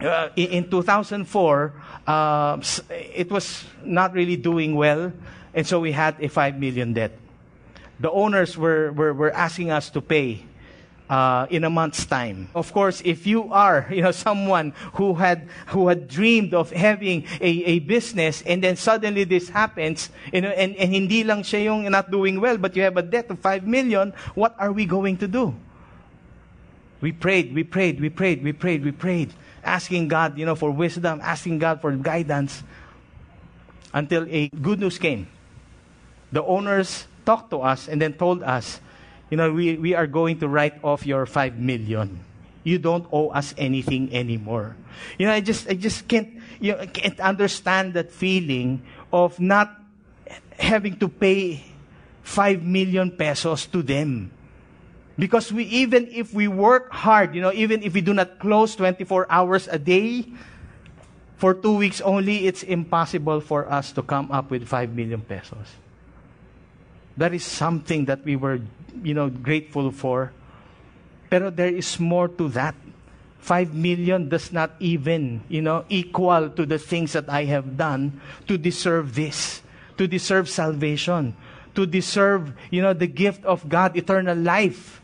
uh, 0.00 0.28
in 0.36 0.70
2004, 0.70 1.72
uh, 2.06 2.60
it 2.90 3.30
was 3.30 3.64
not 3.84 4.12
really 4.12 4.36
doing 4.36 4.74
well, 4.74 5.12
and 5.54 5.66
so 5.66 5.80
we 5.80 5.92
had 5.92 6.16
a 6.20 6.28
5 6.28 6.58
million 6.58 6.92
debt. 6.92 7.12
The 8.00 8.10
owners 8.10 8.56
were, 8.56 8.92
were, 8.92 9.12
were 9.12 9.32
asking 9.32 9.70
us 9.70 9.90
to 9.90 10.00
pay 10.00 10.44
uh, 11.10 11.46
in 11.50 11.64
a 11.64 11.70
month's 11.70 12.06
time. 12.06 12.48
Of 12.54 12.72
course, 12.72 13.02
if 13.04 13.26
you 13.26 13.52
are, 13.52 13.86
you 13.90 14.02
know, 14.02 14.12
someone 14.12 14.72
who 14.94 15.14
had 15.14 15.48
who 15.68 15.88
had 15.88 16.08
dreamed 16.08 16.54
of 16.54 16.70
having 16.70 17.24
a, 17.40 17.48
a 17.64 17.78
business, 17.80 18.42
and 18.42 18.62
then 18.62 18.76
suddenly 18.76 19.24
this 19.24 19.48
happens, 19.48 20.10
you 20.32 20.42
know, 20.42 20.50
and, 20.50 20.76
and 20.76 20.92
hindi 20.92 21.24
lang 21.24 21.42
siya 21.42 21.64
yung 21.64 21.90
not 21.90 22.10
doing 22.10 22.40
well, 22.40 22.58
but 22.58 22.76
you 22.76 22.82
have 22.82 22.96
a 22.96 23.02
debt 23.02 23.30
of 23.30 23.38
five 23.40 23.66
million, 23.66 24.12
what 24.34 24.54
are 24.58 24.72
we 24.72 24.86
going 24.86 25.16
to 25.16 25.28
do? 25.28 25.54
We 27.00 27.12
prayed, 27.12 27.54
we 27.54 27.62
prayed, 27.62 28.00
we 28.00 28.10
prayed, 28.10 28.42
we 28.42 28.52
prayed, 28.52 28.84
we 28.84 28.90
prayed, 28.90 29.32
asking 29.64 30.08
God, 30.08 30.38
you 30.38 30.46
know, 30.46 30.54
for 30.54 30.70
wisdom, 30.70 31.20
asking 31.22 31.58
God 31.58 31.80
for 31.80 31.92
guidance, 31.92 32.62
until 33.92 34.26
a 34.28 34.48
good 34.48 34.80
news 34.80 34.98
came. 34.98 35.28
The 36.32 36.44
owners 36.44 37.06
talked 37.24 37.50
to 37.50 37.60
us 37.60 37.88
and 37.88 38.00
then 38.00 38.12
told 38.14 38.42
us 38.42 38.80
you 39.30 39.36
know, 39.36 39.52
we, 39.52 39.76
we 39.76 39.94
are 39.94 40.06
going 40.06 40.38
to 40.40 40.48
write 40.48 40.82
off 40.82 41.04
your 41.04 41.26
five 41.26 41.58
million. 41.58 42.20
You 42.64 42.78
don't 42.78 43.06
owe 43.12 43.28
us 43.28 43.54
anything 43.56 44.12
anymore. 44.12 44.76
You 45.18 45.26
know, 45.26 45.32
I 45.32 45.40
just, 45.40 45.68
I 45.68 45.74
just 45.74 46.08
can't, 46.08 46.40
you 46.60 46.72
know, 46.72 46.86
can't 46.86 47.20
understand 47.20 47.94
that 47.94 48.10
feeling 48.10 48.82
of 49.12 49.38
not 49.38 49.76
having 50.58 50.96
to 50.98 51.08
pay 51.08 51.62
five 52.22 52.62
million 52.62 53.10
pesos 53.10 53.66
to 53.66 53.82
them. 53.82 54.32
Because 55.18 55.52
we, 55.52 55.64
even 55.64 56.06
if 56.12 56.32
we 56.32 56.46
work 56.46 56.92
hard, 56.92 57.34
you 57.34 57.42
know, 57.42 57.52
even 57.52 57.82
if 57.82 57.92
we 57.92 58.00
do 58.00 58.14
not 58.14 58.38
close 58.38 58.76
24 58.76 59.26
hours 59.28 59.66
a 59.66 59.78
day, 59.78 60.26
for 61.36 61.54
two 61.54 61.74
weeks 61.74 62.00
only, 62.00 62.46
it's 62.46 62.62
impossible 62.62 63.40
for 63.40 63.70
us 63.70 63.92
to 63.92 64.02
come 64.02 64.30
up 64.30 64.50
with 64.50 64.66
5 64.66 64.94
million 64.94 65.20
pesos. 65.20 65.66
That 67.16 67.34
is 67.34 67.44
something 67.44 68.04
that 68.06 68.24
we 68.24 68.36
were, 68.36 68.60
you 69.02 69.14
know, 69.14 69.28
grateful 69.28 69.90
for. 69.90 70.32
Pero 71.30 71.50
there 71.50 71.68
is 71.68 71.98
more 71.98 72.28
to 72.28 72.48
that. 72.50 72.74
Five 73.38 73.72
million 73.72 74.28
does 74.28 74.52
not 74.52 74.74
even, 74.80 75.42
you 75.48 75.62
know, 75.62 75.84
equal 75.88 76.50
to 76.50 76.66
the 76.66 76.78
things 76.78 77.12
that 77.12 77.28
I 77.28 77.44
have 77.44 77.76
done 77.76 78.20
to 78.46 78.58
deserve 78.58 79.14
this, 79.14 79.62
to 79.96 80.06
deserve 80.06 80.48
salvation, 80.48 81.36
to 81.74 81.86
deserve, 81.86 82.52
you 82.70 82.82
know, 82.82 82.92
the 82.92 83.06
gift 83.06 83.44
of 83.44 83.68
God, 83.68 83.96
eternal 83.96 84.36
life. 84.36 85.00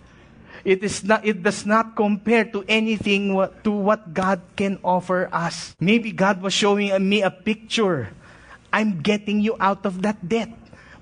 It 0.65 0.83
is 0.83 1.05
not, 1.05 1.25
it 1.29 1.43
does 1.45 1.67
not 1.69 1.95
compare 1.95 2.45
to 2.57 2.65
anything 2.67 3.35
what, 3.37 3.63
to 3.65 3.71
what 3.71 4.15
God 4.17 4.41
can 4.57 4.81
offer 4.83 5.29
us. 5.31 5.77
Maybe 5.79 6.11
God 6.11 6.41
was 6.41 6.55
showing 6.57 6.89
me 7.07 7.21
a 7.21 7.31
picture. 7.31 8.09
I'm 8.73 9.05
getting 9.05 9.41
you 9.41 9.57
out 9.61 9.85
of 9.85 10.01
that 10.03 10.27
debt. 10.27 10.49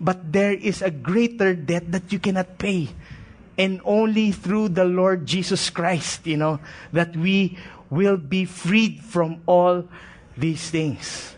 But 0.01 0.33
there 0.33 0.53
is 0.53 0.83
a 0.83 0.90
greater 0.90 1.55
debt 1.55 1.92
that 1.92 2.12
you 2.12 2.18
cannot 2.18 2.59
pay. 2.59 2.90
And 3.57 3.81
only 3.85 4.33
through 4.33 4.70
the 4.70 4.85
Lord 4.85 5.27
Jesus 5.27 5.70
Christ, 5.70 6.27
you 6.27 6.37
know, 6.37 6.59
that 6.92 7.14
we 7.16 7.57
will 7.88 8.16
be 8.16 8.44
freed 8.44 8.98
from 9.05 9.42
all 9.46 9.87
these 10.37 10.70
things. 10.70 11.37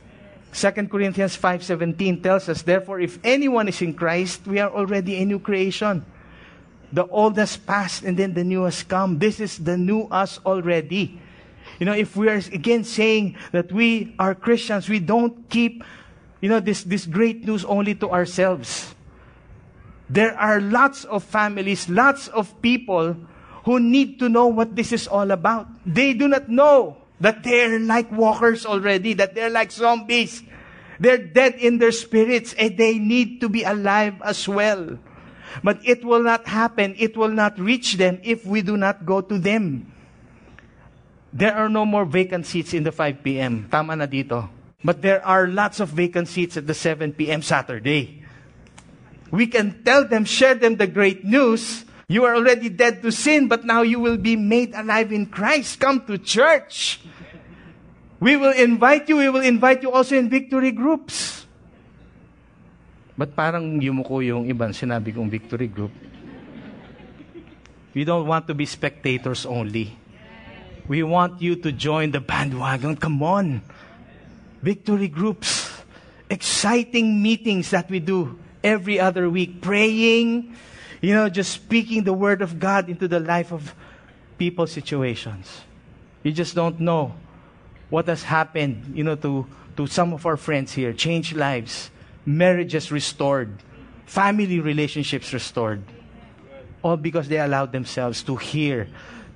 2 0.54 0.88
Corinthians 0.88 1.36
5:17 1.36 2.22
tells 2.22 2.48
us 2.48 2.62
therefore 2.62 3.00
if 3.00 3.18
anyone 3.26 3.66
is 3.66 3.82
in 3.82 3.92
Christ 3.92 4.46
we 4.46 4.62
are 4.62 4.70
already 4.70 5.18
a 5.18 5.26
new 5.26 5.42
creation 5.42 6.06
the 6.92 7.06
old 7.08 7.36
has 7.36 7.56
passed 7.56 8.02
and 8.02 8.16
then 8.16 8.34
the 8.34 8.44
new 8.44 8.64
has 8.64 8.82
come 8.82 9.18
this 9.18 9.40
is 9.40 9.58
the 9.58 9.76
new 9.76 10.02
us 10.10 10.40
already 10.44 11.20
you 11.78 11.86
know 11.86 11.94
if 11.94 12.16
we 12.16 12.28
are 12.28 12.42
again 12.52 12.84
saying 12.84 13.36
that 13.52 13.72
we 13.72 14.14
are 14.18 14.34
Christians 14.34 14.88
we 14.88 14.98
don't 14.98 15.48
keep 15.48 15.82
you 16.44 16.50
know, 16.52 16.60
this, 16.60 16.84
this 16.84 17.06
great 17.06 17.48
news 17.48 17.64
only 17.64 17.94
to 17.94 18.10
ourselves. 18.10 18.94
There 20.10 20.36
are 20.36 20.60
lots 20.60 21.04
of 21.04 21.24
families, 21.24 21.88
lots 21.88 22.28
of 22.28 22.60
people 22.60 23.16
who 23.64 23.80
need 23.80 24.18
to 24.20 24.28
know 24.28 24.48
what 24.48 24.76
this 24.76 24.92
is 24.92 25.08
all 25.08 25.30
about. 25.30 25.66
They 25.86 26.12
do 26.12 26.28
not 26.28 26.50
know 26.50 26.98
that 27.18 27.44
they're 27.44 27.80
like 27.80 28.12
walkers 28.12 28.66
already, 28.66 29.14
that 29.14 29.34
they're 29.34 29.48
like 29.48 29.72
zombies. 29.72 30.42
They're 31.00 31.16
dead 31.16 31.54
in 31.54 31.78
their 31.78 31.92
spirits 31.92 32.52
and 32.52 32.76
they 32.76 32.98
need 32.98 33.40
to 33.40 33.48
be 33.48 33.62
alive 33.62 34.20
as 34.22 34.46
well. 34.46 34.98
But 35.62 35.78
it 35.84 36.04
will 36.04 36.22
not 36.22 36.46
happen. 36.46 36.94
It 36.98 37.16
will 37.16 37.30
not 37.30 37.58
reach 37.58 37.94
them 37.94 38.18
if 38.24 38.46
we 38.46 38.62
do 38.62 38.76
not 38.76 39.06
go 39.06 39.20
to 39.20 39.38
them. 39.38 39.92
There 41.32 41.54
are 41.54 41.68
no 41.68 41.84
more 41.84 42.04
vacant 42.04 42.46
seats 42.46 42.74
in 42.74 42.84
the 42.84 42.92
5 42.92 43.22
p.m. 43.22 43.68
Tama 43.70 43.96
na 43.96 44.06
dito. 44.06 44.48
But 44.84 45.02
there 45.02 45.24
are 45.26 45.48
lots 45.48 45.80
of 45.80 45.88
vacant 45.88 46.28
seats 46.28 46.56
at 46.56 46.66
the 46.66 46.74
7 46.74 47.12
p.m. 47.12 47.42
Saturday. 47.42 48.22
We 49.30 49.48
can 49.48 49.82
tell 49.82 50.06
them, 50.06 50.24
share 50.24 50.54
them 50.54 50.76
the 50.76 50.86
great 50.86 51.24
news. 51.24 51.84
You 52.06 52.24
are 52.24 52.36
already 52.36 52.68
dead 52.68 53.02
to 53.02 53.10
sin, 53.10 53.48
but 53.48 53.64
now 53.64 53.82
you 53.82 53.98
will 53.98 54.18
be 54.18 54.36
made 54.36 54.74
alive 54.74 55.10
in 55.10 55.26
Christ. 55.26 55.80
Come 55.80 56.06
to 56.06 56.18
church. 56.18 57.00
We 58.20 58.36
will 58.36 58.52
invite 58.52 59.08
you. 59.08 59.16
We 59.16 59.28
will 59.28 59.42
invite 59.42 59.82
you 59.82 59.90
also 59.90 60.16
in 60.16 60.28
victory 60.28 60.70
groups. 60.70 61.43
But 63.16 63.36
parang 63.38 63.78
yumuko 63.78 64.18
yung 64.24 64.50
iban 64.50 64.74
sinabi 64.74 65.14
kong 65.14 65.30
victory 65.30 65.70
group. 65.70 65.94
We 67.94 68.02
don't 68.02 68.26
want 68.26 68.50
to 68.50 68.54
be 68.54 68.66
spectators 68.66 69.46
only. 69.46 69.94
We 70.88 71.02
want 71.02 71.40
you 71.40 71.56
to 71.62 71.70
join 71.70 72.10
the 72.10 72.20
bandwagon. 72.20 72.96
Come 72.96 73.22
on. 73.22 73.62
Victory 74.62 75.08
groups. 75.08 75.70
Exciting 76.28 77.22
meetings 77.22 77.70
that 77.70 77.88
we 77.88 78.00
do 78.00 78.36
every 78.64 78.98
other 78.98 79.30
week. 79.30 79.62
Praying, 79.62 80.56
you 81.00 81.14
know, 81.14 81.28
just 81.28 81.52
speaking 81.52 82.02
the 82.02 82.12
word 82.12 82.42
of 82.42 82.58
God 82.58 82.88
into 82.88 83.06
the 83.06 83.20
life 83.20 83.52
of 83.52 83.74
people's 84.38 84.72
situations. 84.72 85.62
You 86.24 86.32
just 86.32 86.54
don't 86.54 86.80
know 86.80 87.14
what 87.90 88.08
has 88.08 88.24
happened, 88.24 88.92
you 88.96 89.04
know, 89.04 89.14
to, 89.16 89.46
to 89.76 89.86
some 89.86 90.12
of 90.12 90.26
our 90.26 90.36
friends 90.36 90.72
here. 90.72 90.92
Changed 90.92 91.36
lives, 91.36 91.90
marriages 92.26 92.90
restored, 92.90 93.50
family 94.06 94.60
relationships 94.60 95.32
restored. 95.32 95.82
All 96.82 96.96
because 96.96 97.28
they 97.28 97.38
allowed 97.38 97.72
themselves 97.72 98.22
to 98.24 98.36
hear 98.36 98.88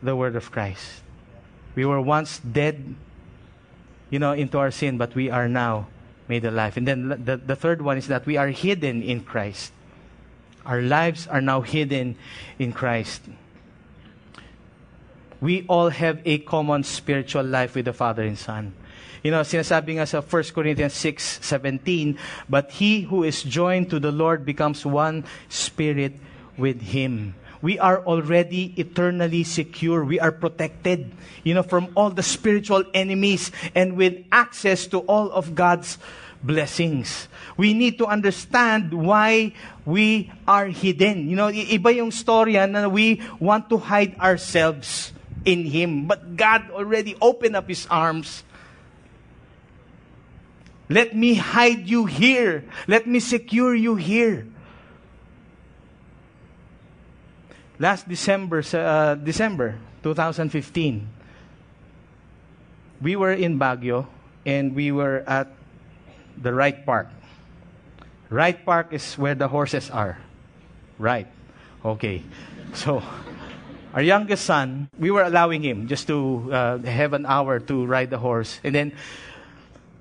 the 0.02 0.14
word 0.14 0.36
of 0.36 0.50
Christ. 0.50 1.02
We 1.74 1.84
were 1.84 2.00
once 2.00 2.38
dead, 2.40 2.94
you 4.10 4.18
know, 4.18 4.32
into 4.32 4.58
our 4.58 4.70
sin, 4.70 4.98
but 4.98 5.14
we 5.14 5.30
are 5.30 5.48
now 5.48 5.88
made 6.28 6.44
alive. 6.44 6.76
And 6.76 6.86
then 6.86 7.08
the, 7.24 7.36
the 7.36 7.56
third 7.56 7.80
one 7.80 7.96
is 7.96 8.08
that 8.08 8.26
we 8.26 8.36
are 8.36 8.48
hidden 8.48 9.02
in 9.02 9.20
Christ. 9.22 9.72
Our 10.66 10.82
lives 10.82 11.26
are 11.26 11.40
now 11.40 11.62
hidden 11.62 12.16
in 12.58 12.72
Christ. 12.72 13.22
We 15.40 15.64
all 15.68 15.88
have 15.88 16.20
a 16.24 16.38
common 16.38 16.82
spiritual 16.82 17.44
life 17.44 17.74
with 17.74 17.86
the 17.86 17.92
Father 17.92 18.22
and 18.22 18.36
Son. 18.38 18.74
You 19.22 19.30
know, 19.30 19.42
sinasabi 19.42 19.98
nga 19.98 20.06
sa 20.06 20.22
1 20.22 20.54
Corinthians 20.54 20.94
6:17, 20.94 22.16
but 22.48 22.70
he 22.78 23.02
who 23.10 23.24
is 23.24 23.42
joined 23.42 23.90
to 23.90 23.98
the 23.98 24.12
Lord 24.12 24.46
becomes 24.46 24.86
one 24.86 25.26
spirit 25.48 26.14
with 26.56 26.94
him. 26.94 27.34
We 27.58 27.78
are 27.78 27.98
already 28.06 28.74
eternally 28.78 29.42
secure. 29.42 30.06
We 30.06 30.22
are 30.22 30.30
protected, 30.30 31.10
you 31.42 31.54
know, 31.54 31.66
from 31.66 31.90
all 31.98 32.10
the 32.10 32.22
spiritual 32.22 32.86
enemies 32.94 33.50
and 33.74 33.98
with 33.98 34.22
access 34.30 34.86
to 34.94 35.02
all 35.10 35.30
of 35.34 35.58
God's 35.58 35.98
blessings. 36.42 37.26
We 37.58 37.74
need 37.74 37.98
to 37.98 38.06
understand 38.06 38.94
why 38.94 39.58
we 39.84 40.30
are 40.46 40.66
hidden. 40.70 41.26
You 41.28 41.34
know, 41.34 41.50
iba 41.50 41.90
yung 41.94 42.10
storya 42.14 42.70
na 42.70 42.86
we 42.86 43.20
want 43.42 43.66
to 43.70 43.78
hide 43.78 44.14
ourselves 44.22 45.10
in 45.44 45.66
Him. 45.66 46.06
But 46.06 46.36
God 46.36 46.70
already 46.70 47.16
opened 47.20 47.56
up 47.56 47.66
His 47.66 47.86
arms. 47.90 48.46
Let 50.88 51.14
me 51.14 51.34
hide 51.34 51.88
you 51.88 52.06
here. 52.06 52.64
Let 52.86 53.06
me 53.06 53.20
secure 53.20 53.74
you 53.74 53.96
here. 53.96 54.46
Last 57.78 58.08
December, 58.08 58.64
uh, 58.74 59.14
December 59.14 59.78
2015, 60.02 61.08
we 63.00 63.14
were 63.14 63.32
in 63.32 63.58
Baguio 63.58 64.06
and 64.44 64.74
we 64.74 64.90
were 64.90 65.22
at 65.26 65.52
the 66.36 66.52
Wright 66.52 66.84
Park. 66.84 67.08
Wright 68.30 68.64
Park 68.64 68.92
is 68.92 69.14
where 69.14 69.34
the 69.34 69.48
horses 69.48 69.90
are. 69.90 70.18
Right. 70.98 71.28
Okay. 71.84 72.22
So, 72.74 73.02
our 73.94 74.02
youngest 74.02 74.44
son, 74.44 74.88
we 74.98 75.10
were 75.10 75.22
allowing 75.22 75.62
him 75.62 75.86
just 75.86 76.06
to 76.08 76.50
uh, 76.52 76.78
have 76.78 77.12
an 77.12 77.24
hour 77.26 77.60
to 77.60 77.86
ride 77.86 78.10
the 78.10 78.18
horse. 78.18 78.60
And 78.64 78.74
then, 78.74 78.92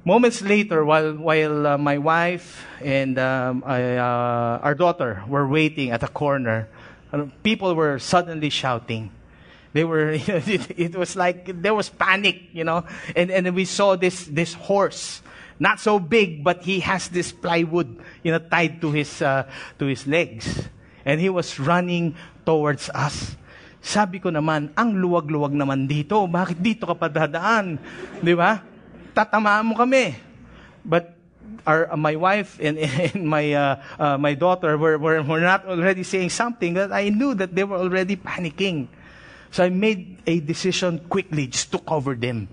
moments 0.08 0.42
later, 0.42 0.86
while, 0.86 1.12
while 1.20 1.68
uh, 1.68 1.78
my 1.78 1.98
wife 1.98 2.66
and 2.80 3.20
um, 3.20 3.62
I, 3.68 4.00
uh, 4.00 4.64
our 4.64 4.74
daughter 4.74 5.22
were 5.28 5.46
waiting 5.46 5.92
at 5.92 6.02
a 6.02 6.08
corner, 6.08 6.70
people 7.44 7.76
were 7.76 8.00
suddenly 8.00 8.50
shouting. 8.50 9.12
They 9.74 9.84
were, 9.84 10.12
it, 10.16 10.80
it 10.80 10.96
was 10.96 11.18
like 11.18 11.62
there 11.62 11.76
was 11.76 11.90
panic, 11.90 12.40
you 12.54 12.64
know. 12.64 12.88
And, 13.18 13.30
and 13.30 13.54
we 13.54 13.66
saw 13.66 13.98
this, 13.98 14.26
this 14.32 14.54
horse, 14.54 15.22
not 15.60 15.82
so 15.82 16.00
big, 16.00 16.42
but 16.42 16.64
he 16.64 16.80
has 16.80 17.10
this 17.10 17.34
plywood, 17.34 18.00
you 18.24 18.32
know, 18.32 18.40
tied 18.40 18.80
to 18.80 18.92
his, 18.92 19.22
uh, 19.22 19.44
to 19.78 19.86
his 19.86 20.08
legs. 20.08 20.70
And 21.04 21.20
he 21.20 21.28
was 21.28 21.60
running 21.60 22.16
towards 22.46 22.90
us. 22.96 23.36
Sabi 23.84 24.20
ko 24.20 24.30
naman, 24.32 24.72
ang 24.72 24.96
luwag-luwag 24.96 25.52
naman 25.52 25.84
dito. 25.88 26.24
Bakit 26.32 26.64
dito 26.64 26.88
ka 26.88 26.96
pa 26.96 27.12
dadaan? 27.12 27.76
Di 28.24 28.32
ba? 28.36 28.77
Tatamaan 29.18 29.66
mo 29.66 29.74
kami. 29.74 30.14
But 30.86 31.18
our, 31.66 31.92
uh, 31.92 31.98
my 31.98 32.16
wife 32.16 32.62
and, 32.62 32.78
and 33.16 33.26
my, 33.26 33.52
uh, 33.54 33.82
uh, 33.98 34.18
my 34.18 34.38
daughter 34.38 34.78
were, 34.78 34.98
were, 34.98 35.24
were 35.24 35.42
not 35.42 35.66
already 35.66 36.04
saying 36.04 36.30
something 36.30 36.76
that 36.76 36.94
I 36.94 37.10
knew 37.10 37.34
that 37.34 37.56
they 37.56 37.64
were 37.64 37.78
already 37.78 38.16
panicking. 38.16 38.88
So 39.50 39.64
I 39.64 39.70
made 39.70 40.22
a 40.28 40.40
decision 40.40 41.00
quickly, 41.10 41.48
just 41.48 41.72
to 41.72 41.80
cover 41.80 42.14
them. 42.14 42.48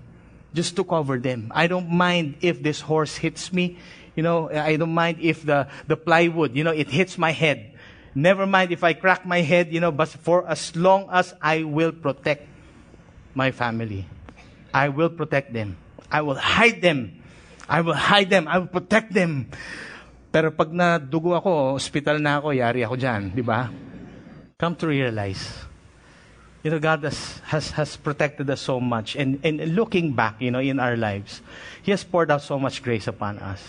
Just 0.53 0.75
to 0.77 0.83
cover 0.83 1.19
them. 1.19 1.51
I 1.53 1.67
don't 1.67 1.91
mind 1.91 2.41
if 2.41 2.63
this 2.63 2.81
horse 2.81 3.15
hits 3.15 3.53
me. 3.53 3.77
You 4.15 4.23
know, 4.23 4.49
I 4.49 4.77
don't 4.77 4.93
mind 4.93 5.17
if 5.19 5.45
the, 5.45 5.67
the 5.87 5.97
plywood, 5.97 6.55
you 6.55 6.63
know, 6.63 6.71
it 6.71 6.89
hits 6.89 7.17
my 7.17 7.31
head. 7.31 7.73
Never 8.15 8.47
mind 8.47 8.71
if 8.71 8.81
I 8.81 8.93
crack 8.93 9.25
my 9.25 9.41
head, 9.41 9.73
you 9.73 9.81
know, 9.81 9.91
but 9.91 10.07
for 10.07 10.47
as 10.47 10.73
long 10.73 11.09
as 11.11 11.33
I 11.41 11.63
will 11.63 11.91
protect 11.91 12.47
my 13.33 13.51
family, 13.51 14.07
I 14.73 14.87
will 14.87 15.09
protect 15.09 15.51
them. 15.51 15.75
I 16.15 16.23
will 16.23 16.39
hide 16.39 16.79
them 16.79 17.25
I 17.65 17.81
will 17.81 17.97
hide 17.97 18.29
them. 18.29 18.47
I 18.47 18.61
will 18.61 18.69
protect 18.69 19.13
them. 19.13 19.49
Pero 20.29 20.51
pag 20.53 20.69
nadugo 20.69 21.33
ako, 21.33 21.79
hospital 21.79 22.21
na 22.21 22.37
ako, 22.37 22.53
yari 22.53 22.85
ako 22.85 22.95
dyan. 22.99 23.33
Di 23.33 23.41
ba? 23.41 23.71
Come 24.55 24.75
to 24.77 24.87
realize, 24.87 25.65
you 26.63 26.71
know, 26.71 26.79
God 26.79 27.03
has, 27.03 27.41
has, 27.49 27.71
has 27.75 27.97
protected 27.97 28.49
us 28.49 28.61
so 28.61 28.79
much. 28.79 29.15
And, 29.15 29.39
and 29.43 29.59
looking 29.75 30.13
back, 30.13 30.39
you 30.39 30.51
know, 30.51 30.61
in 30.61 30.79
our 30.79 30.95
lives, 30.95 31.41
He 31.81 31.91
has 31.91 32.03
poured 32.03 32.29
out 32.29 32.41
so 32.41 32.59
much 32.59 32.83
grace 32.83 33.07
upon 33.07 33.39
us. 33.39 33.59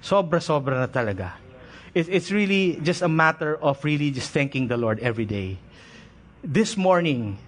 Sobra-sobra 0.00 0.86
na 0.86 0.88
talaga. 0.88 1.32
It, 1.94 2.08
it's 2.08 2.30
really 2.30 2.78
just 2.82 3.02
a 3.02 3.08
matter 3.08 3.56
of 3.56 3.82
really 3.82 4.10
just 4.10 4.30
thanking 4.30 4.68
the 4.68 4.76
Lord 4.76 5.00
every 5.00 5.24
day. 5.24 5.58
This 6.44 6.76
morning, 6.76 7.38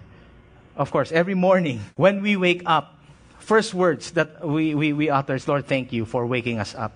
of 0.75 0.91
course, 0.91 1.11
every 1.13 1.35
morning, 1.35 1.79
when 1.95 2.21
we 2.21 2.35
wake 2.35 2.63
up, 2.65 2.98
first 3.39 3.73
words 3.73 4.11
that 4.11 4.45
we, 4.45 4.75
we, 4.75 4.93
we 4.93 5.09
utter 5.09 5.35
is, 5.35 5.47
Lord, 5.47 5.67
thank 5.67 5.91
you 5.91 6.05
for 6.05 6.25
waking 6.25 6.59
us 6.59 6.75
up. 6.75 6.93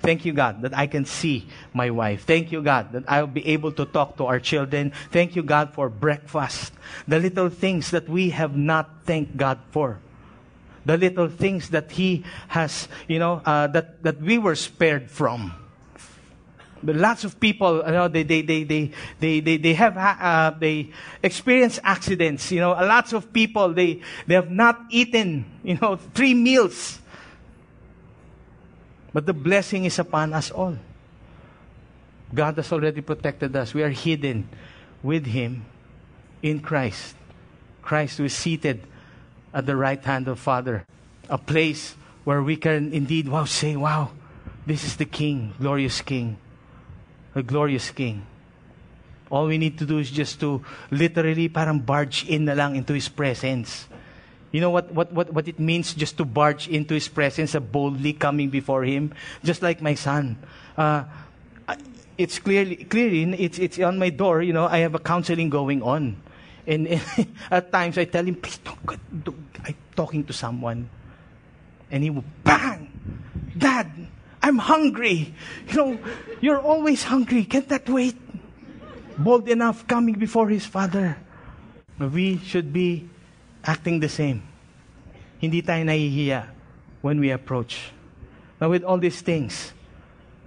Thank 0.00 0.24
you, 0.24 0.32
God, 0.32 0.62
that 0.62 0.76
I 0.76 0.88
can 0.88 1.04
see 1.04 1.46
my 1.72 1.90
wife. 1.90 2.24
Thank 2.24 2.50
you, 2.50 2.60
God, 2.60 2.92
that 2.92 3.04
I'll 3.06 3.28
be 3.28 3.46
able 3.46 3.70
to 3.72 3.84
talk 3.84 4.16
to 4.16 4.26
our 4.26 4.40
children. 4.40 4.92
Thank 5.12 5.36
you, 5.36 5.44
God, 5.44 5.74
for 5.74 5.88
breakfast. 5.88 6.72
The 7.06 7.20
little 7.20 7.48
things 7.48 7.92
that 7.92 8.08
we 8.08 8.30
have 8.30 8.56
not 8.56 9.04
thanked 9.04 9.36
God 9.36 9.60
for. 9.70 10.00
The 10.84 10.98
little 10.98 11.28
things 11.28 11.70
that 11.70 11.92
He 11.92 12.24
has, 12.48 12.88
you 13.06 13.20
know, 13.20 13.42
uh, 13.46 13.68
that, 13.68 14.02
that 14.02 14.20
we 14.20 14.38
were 14.38 14.56
spared 14.56 15.08
from. 15.08 15.54
But 16.82 16.96
lots 16.96 17.22
of 17.24 17.38
people, 17.38 17.78
you 17.86 17.92
know, 17.92 18.08
they, 18.08 18.24
they, 18.24 18.42
they, 18.42 18.64
they, 18.64 18.90
they, 19.20 19.40
they, 19.40 19.56
they 19.56 19.74
have, 19.74 19.96
uh, 19.96 20.52
they 20.58 20.90
experience 21.22 21.78
accidents. 21.84 22.50
You 22.50 22.60
know, 22.60 22.70
lots 22.70 23.12
of 23.12 23.32
people, 23.32 23.72
they, 23.72 24.00
they 24.26 24.34
have 24.34 24.50
not 24.50 24.80
eaten, 24.90 25.44
you 25.62 25.78
know, 25.80 25.96
three 25.96 26.34
meals. 26.34 26.98
But 29.12 29.26
the 29.26 29.32
blessing 29.32 29.84
is 29.84 29.98
upon 29.98 30.32
us 30.32 30.50
all. 30.50 30.76
God 32.34 32.56
has 32.56 32.72
already 32.72 33.02
protected 33.02 33.54
us. 33.54 33.74
We 33.74 33.82
are 33.82 33.90
hidden 33.90 34.48
with 35.02 35.26
Him 35.26 35.66
in 36.42 36.60
Christ. 36.60 37.14
Christ 37.82 38.18
who 38.18 38.24
is 38.24 38.34
seated 38.34 38.82
at 39.54 39.66
the 39.66 39.76
right 39.76 40.02
hand 40.02 40.26
of 40.28 40.38
Father. 40.38 40.84
A 41.28 41.38
place 41.38 41.94
where 42.24 42.42
we 42.42 42.56
can 42.56 42.92
indeed, 42.92 43.28
wow, 43.28 43.44
say, 43.44 43.76
wow, 43.76 44.10
this 44.66 44.82
is 44.82 44.96
the 44.96 45.04
King, 45.04 45.52
glorious 45.60 46.00
King 46.00 46.38
a 47.34 47.42
glorious 47.42 47.90
King. 47.90 48.26
All 49.30 49.46
we 49.46 49.56
need 49.56 49.78
to 49.78 49.86
do 49.86 49.98
is 49.98 50.10
just 50.10 50.40
to 50.40 50.62
literally 50.90 51.48
parang 51.48 51.80
barge 51.80 52.28
in 52.28 52.44
na 52.44 52.52
lang 52.52 52.76
into 52.76 52.92
His 52.92 53.08
presence. 53.08 53.88
You 54.52 54.60
know 54.60 54.68
what, 54.68 54.92
what, 54.92 55.12
what, 55.12 55.32
what 55.32 55.48
it 55.48 55.58
means 55.58 55.94
just 55.94 56.18
to 56.18 56.24
barge 56.24 56.68
into 56.68 56.92
His 56.92 57.08
presence, 57.08 57.54
uh, 57.54 57.60
boldly 57.60 58.12
coming 58.12 58.50
before 58.50 58.84
Him? 58.84 59.14
Just 59.42 59.62
like 59.62 59.80
my 59.80 59.94
son. 59.94 60.36
Uh, 60.76 61.04
it's 62.18 62.38
clearly, 62.38 62.76
clearly 62.76 63.24
it's, 63.34 63.58
it's 63.58 63.78
on 63.80 63.98
my 63.98 64.10
door, 64.10 64.42
you 64.42 64.52
know, 64.52 64.66
I 64.66 64.78
have 64.78 64.94
a 64.94 64.98
counseling 64.98 65.50
going 65.50 65.82
on. 65.82 66.16
And, 66.66 66.86
and 66.86 67.02
at 67.50 67.72
times 67.72 67.98
I 67.98 68.04
tell 68.04 68.24
him, 68.24 68.36
please 68.36 68.58
don't, 68.58 69.24
don't, 69.24 69.46
I'm 69.64 69.74
talking 69.96 70.24
to 70.24 70.32
someone. 70.32 70.88
And 71.90 72.02
he 72.02 72.10
will, 72.10 72.24
bang! 72.44 72.90
Dad, 73.56 73.90
I'm 74.42 74.58
hungry. 74.58 75.34
You 75.68 75.76
know, 75.76 75.98
you're 76.40 76.60
always 76.60 77.04
hungry. 77.04 77.44
Can't 77.44 77.68
that 77.68 77.88
wait? 77.88 78.16
Bold 79.16 79.48
enough 79.48 79.86
coming 79.86 80.14
before 80.14 80.48
his 80.48 80.66
father. 80.66 81.16
We 81.98 82.38
should 82.38 82.72
be 82.72 83.08
acting 83.62 84.00
the 84.00 84.08
same. 84.08 84.42
Hindi 85.38 85.62
tayo 85.62 85.86
nahihiya 85.86 86.46
when 87.02 87.20
we 87.20 87.30
approach. 87.30 87.92
Now, 88.60 88.70
with 88.70 88.82
all 88.82 88.98
these 88.98 89.20
things, 89.20 89.72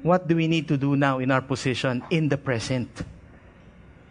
what 0.03 0.27
do 0.27 0.35
we 0.35 0.47
need 0.47 0.67
to 0.67 0.77
do 0.77 0.95
now 0.95 1.19
in 1.19 1.31
our 1.31 1.41
position 1.41 2.03
in 2.09 2.27
the 2.29 2.37
present? 2.37 2.89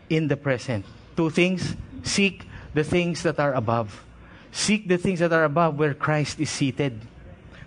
In 0.09 0.29
the 0.29 0.37
present. 0.37 0.85
Two 1.17 1.31
things 1.31 1.77
seek 2.03 2.45
the 2.73 2.85
things 2.85 3.23
that 3.23 3.39
are 3.39 3.55
above. 3.55 4.05
Seek 4.53 4.89
the 4.89 4.99
things 4.99 5.21
that 5.21 5.33
are 5.33 5.45
above 5.45 5.79
where 5.79 5.95
Christ 5.95 6.41
is 6.41 6.51
seated. 6.51 7.01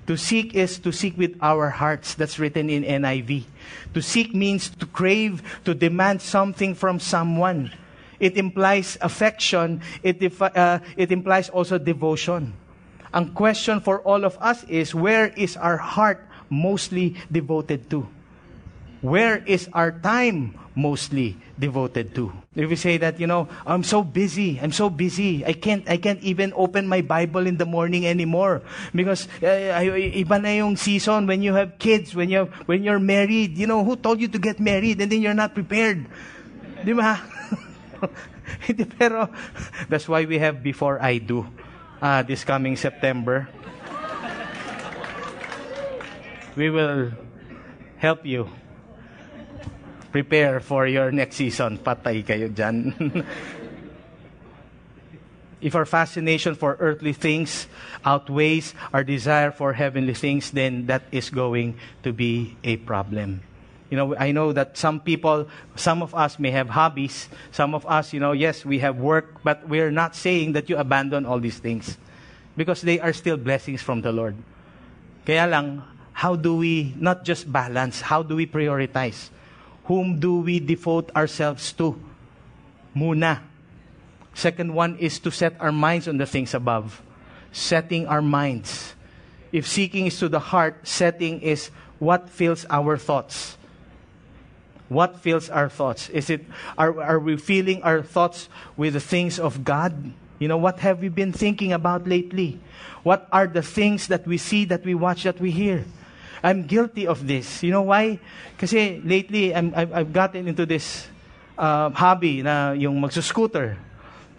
To 0.08 0.15
seek 0.15 0.56
is 0.56 0.80
to 0.80 0.91
seek 0.91 1.17
with 1.17 1.36
our 1.41 1.70
hearts. 1.70 2.15
That's 2.15 2.39
written 2.39 2.70
in 2.70 2.84
NIV. 2.84 3.43
To 3.93 4.02
seek 4.02 4.34
means 4.34 4.70
to 4.80 4.86
crave, 4.88 5.43
to 5.65 5.76
demand 5.76 6.22
something 6.22 6.76
from 6.76 7.00
someone. 7.00 7.72
It 8.20 8.38
implies 8.38 8.98
affection. 9.02 9.82
It, 10.02 10.24
uh, 10.41 10.80
it 10.96 11.12
implies 11.12 11.50
also 11.50 11.78
devotion. 11.78 12.54
Ang 13.13 13.34
question 13.34 13.80
for 13.80 14.00
all 14.02 14.24
of 14.24 14.38
us 14.39 14.63
is 14.65 14.96
where 14.96 15.28
is 15.36 15.56
our 15.58 15.78
heart 15.78 16.24
mostly 16.50 17.15
devoted 17.32 17.89
to? 17.89 18.08
Where 19.02 19.43
is 19.46 19.70
our 19.74 19.91
time 19.91 20.58
mostly 20.77 21.35
devoted 21.57 22.13
to. 22.13 22.31
If 22.55 22.69
we 22.69 22.77
say 22.77 22.97
that, 23.01 23.19
you 23.19 23.25
know, 23.25 23.49
I'm 23.65 23.83
so 23.83 24.05
busy, 24.05 24.61
I'm 24.61 24.71
so 24.71 24.89
busy, 24.89 25.43
I 25.43 25.53
can't, 25.53 25.89
I 25.89 25.97
can't 25.97 26.21
even 26.21 26.53
open 26.55 26.87
my 26.87 27.01
Bible 27.01 27.47
in 27.49 27.57
the 27.57 27.65
morning 27.65 28.05
anymore 28.05 28.61
because 28.93 29.27
uh, 29.41 29.81
iba 29.81 30.37
na 30.37 30.53
yung 30.53 30.77
season 30.77 31.25
when 31.25 31.41
you 31.41 31.57
have 31.57 31.81
kids, 31.81 32.13
when 32.13 32.29
you 32.29 32.45
when 32.69 32.85
you're 32.85 33.01
married. 33.01 33.57
You 33.57 33.65
know, 33.65 33.83
who 33.83 33.97
told 33.97 34.21
you 34.21 34.29
to 34.29 34.37
get 34.37 34.61
married 34.61 35.01
and 35.01 35.11
then 35.11 35.19
you're 35.25 35.33
not 35.33 35.57
prepared? 35.57 36.05
Di 36.85 36.93
ba? 36.93 37.17
Pero 39.01 39.33
that's 39.89 40.07
why 40.07 40.29
we 40.29 40.37
have 40.37 40.61
Before 40.61 41.01
I 41.01 41.17
Do 41.17 41.49
uh, 42.01 42.21
this 42.21 42.45
coming 42.45 42.77
September. 42.77 43.49
We 46.53 46.69
will 46.69 47.13
help 47.97 48.25
you 48.25 48.49
prepare 50.12 50.60
for 50.60 50.88
your 50.88 51.12
next 51.12 51.36
season. 51.36 51.78
Patay 51.78 52.26
kayo 52.26 52.50
dyan. 52.50 52.93
if 55.62 55.76
our 55.76 55.86
fascination 55.86 56.56
for 56.56 56.78
earthly 56.80 57.13
things 57.13 57.67
outweighs 58.06 58.74
our 58.93 59.04
desire 59.04 59.52
for 59.52 59.74
heavenly 59.74 60.13
things, 60.13 60.52
then 60.52 60.86
that 60.88 61.04
is 61.12 61.30
going 61.30 61.78
to 62.04 62.13
be 62.13 62.56
a 62.63 62.78
problem. 62.78 63.41
You 63.89 63.96
know, 63.96 64.15
I 64.17 64.32
know 64.32 64.52
that 64.52 64.78
some 64.78 65.00
people, 65.00 65.48
some 65.76 66.04
of 66.04 66.13
us 66.13 66.39
may 66.39 66.52
have 66.52 66.70
hobbies. 66.70 67.30
Some 67.52 67.74
of 67.74 67.86
us, 67.86 68.12
you 68.12 68.20
know, 68.20 68.34
yes, 68.34 68.65
we 68.65 68.80
have 68.80 68.98
work, 68.98 69.39
but 69.43 69.67
we're 69.67 69.91
not 69.91 70.15
saying 70.15 70.54
that 70.54 70.70
you 70.70 70.76
abandon 70.76 71.26
all 71.26 71.39
these 71.39 71.58
things 71.60 71.98
because 72.58 72.82
they 72.82 73.00
are 73.00 73.13
still 73.13 73.38
blessings 73.38 73.82
from 73.82 74.02
the 74.02 74.12
Lord. 74.12 74.36
Kaya 75.26 75.48
lang, 75.48 75.84
how 76.12 76.36
do 76.36 76.58
we 76.58 76.93
not 76.98 77.24
just 77.24 77.52
balance, 77.52 78.02
how 78.02 78.24
do 78.24 78.36
we 78.36 78.46
prioritize? 78.46 79.30
Whom 79.88 80.19
do 80.19 80.39
we 80.39 80.60
devote 80.60 81.10
ourselves 81.15 81.71
to? 81.73 82.00
Muna. 82.95 83.41
Second 84.34 84.73
one 84.73 84.97
is 85.00 85.17
to 85.19 85.32
set 85.32 85.56
our 85.60 85.71
minds 85.71 86.08
on 86.08 86.17
the 86.17 86.26
things 86.26 86.54
above. 86.54 87.02
Setting 87.52 88.06
our 88.06 88.21
minds. 88.21 88.93
If 89.52 89.65
seeking 89.65 90.06
is 90.06 90.19
to 90.19 90.30
the 90.30 90.39
heart, 90.39 90.88
setting 90.88 91.41
is 91.41 91.71
what 92.00 92.30
fills 92.30 92.65
our 92.69 92.97
thoughts. 92.97 93.58
What 94.89 95.19
fills 95.19 95.50
our 95.50 95.69
thoughts? 95.69 96.10
Is 96.10 96.30
it 96.30 96.45
are, 96.78 97.02
are 97.02 97.19
we 97.19 97.38
filling 97.38 97.82
our 97.84 98.02
thoughts 98.02 98.47
with 98.76 98.93
the 98.93 99.00
things 99.00 99.39
of 99.39 99.63
God? 99.63 100.13
You 100.39 100.47
know, 100.47 100.58
what 100.58 100.80
have 100.80 101.00
we 101.00 101.10
been 101.10 101.34
thinking 101.34 101.73
about 101.73 102.08
lately? 102.08 102.60
What 103.04 103.28
are 103.32 103.47
the 103.47 103.63
things 103.63 104.08
that 104.08 104.28
we 104.28 104.38
see, 104.38 104.65
that 104.65 104.86
we 104.86 104.93
watch, 104.95 105.23
that 105.23 105.39
we 105.39 105.52
hear? 105.52 105.86
I'm 106.43 106.63
guilty 106.63 107.08
of 107.08 107.26
this. 107.26 107.63
You 107.63 107.71
know 107.71 107.84
why? 107.84 108.19
Kasi 108.58 109.02
lately, 109.04 109.56
I'm, 109.56 109.73
I've, 109.76 109.93
I've 109.93 110.13
gotten 110.13 110.47
into 110.47 110.65
this 110.65 111.08
uh, 111.58 111.89
hobby 111.89 112.41
na 112.41 112.71
yung 112.71 113.02
magsuscooter. 113.02 113.78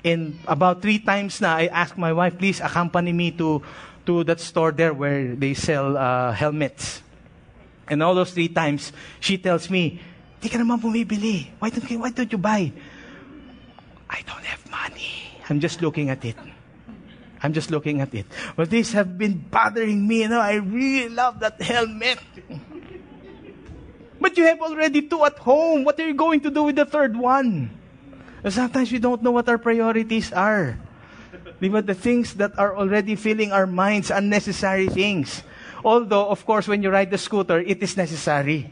And 0.04 0.38
about 0.46 0.80
three 0.80 0.98
times 0.98 1.40
na, 1.40 1.56
I 1.56 1.66
asked 1.66 1.98
my 1.98 2.12
wife, 2.12 2.38
please 2.38 2.60
accompany 2.60 3.12
me 3.12 3.30
to, 3.32 3.62
to 4.06 4.24
that 4.24 4.40
store 4.40 4.72
there 4.72 4.94
where 4.94 5.34
they 5.34 5.54
sell 5.54 5.96
uh, 5.96 6.32
helmets. 6.32 7.02
And 7.88 8.02
all 8.02 8.14
those 8.14 8.32
three 8.32 8.48
times, 8.48 8.92
she 9.20 9.38
tells 9.38 9.68
me, 9.68 10.00
di 10.40 10.48
ka 10.48 10.58
naman 10.58 10.80
bumibili. 10.80 11.48
Why 11.58 11.70
don't, 11.70 12.00
why 12.00 12.10
don't 12.10 12.30
you 12.30 12.38
buy? 12.38 12.72
I 14.08 14.22
don't 14.26 14.44
have 14.44 14.70
money. 14.70 15.34
I'm 15.50 15.60
just 15.60 15.82
looking 15.82 16.10
at 16.10 16.24
it. 16.24 16.36
I'm 17.42 17.52
just 17.52 17.70
looking 17.70 18.00
at 18.00 18.14
it. 18.14 18.26
But 18.56 18.70
these 18.70 18.92
have 18.92 19.16
been 19.16 19.38
bothering 19.38 20.06
me. 20.06 20.22
You 20.22 20.28
know, 20.28 20.40
I 20.40 20.54
really 20.54 21.08
love 21.08 21.40
that 21.40 21.60
helmet. 21.62 22.18
but 24.20 24.36
you 24.36 24.44
have 24.44 24.60
already 24.60 25.02
two 25.02 25.24
at 25.24 25.38
home. 25.38 25.84
What 25.84 25.98
are 26.00 26.06
you 26.06 26.14
going 26.14 26.40
to 26.42 26.50
do 26.50 26.64
with 26.64 26.76
the 26.76 26.84
third 26.84 27.16
one? 27.16 27.70
Sometimes 28.48 28.90
we 28.90 28.98
don't 28.98 29.22
know 29.22 29.30
what 29.30 29.48
our 29.48 29.58
priorities 29.58 30.32
are. 30.32 30.78
But 31.60 31.86
the 31.86 31.94
things 31.94 32.34
that 32.34 32.58
are 32.58 32.76
already 32.76 33.14
filling 33.14 33.52
our 33.52 33.66
minds, 33.66 34.10
unnecessary 34.10 34.88
things. 34.88 35.42
Although, 35.84 36.26
of 36.26 36.46
course, 36.46 36.66
when 36.66 36.82
you 36.82 36.90
ride 36.90 37.10
the 37.10 37.18
scooter, 37.18 37.58
it 37.58 37.82
is 37.82 37.96
necessary. 37.96 38.70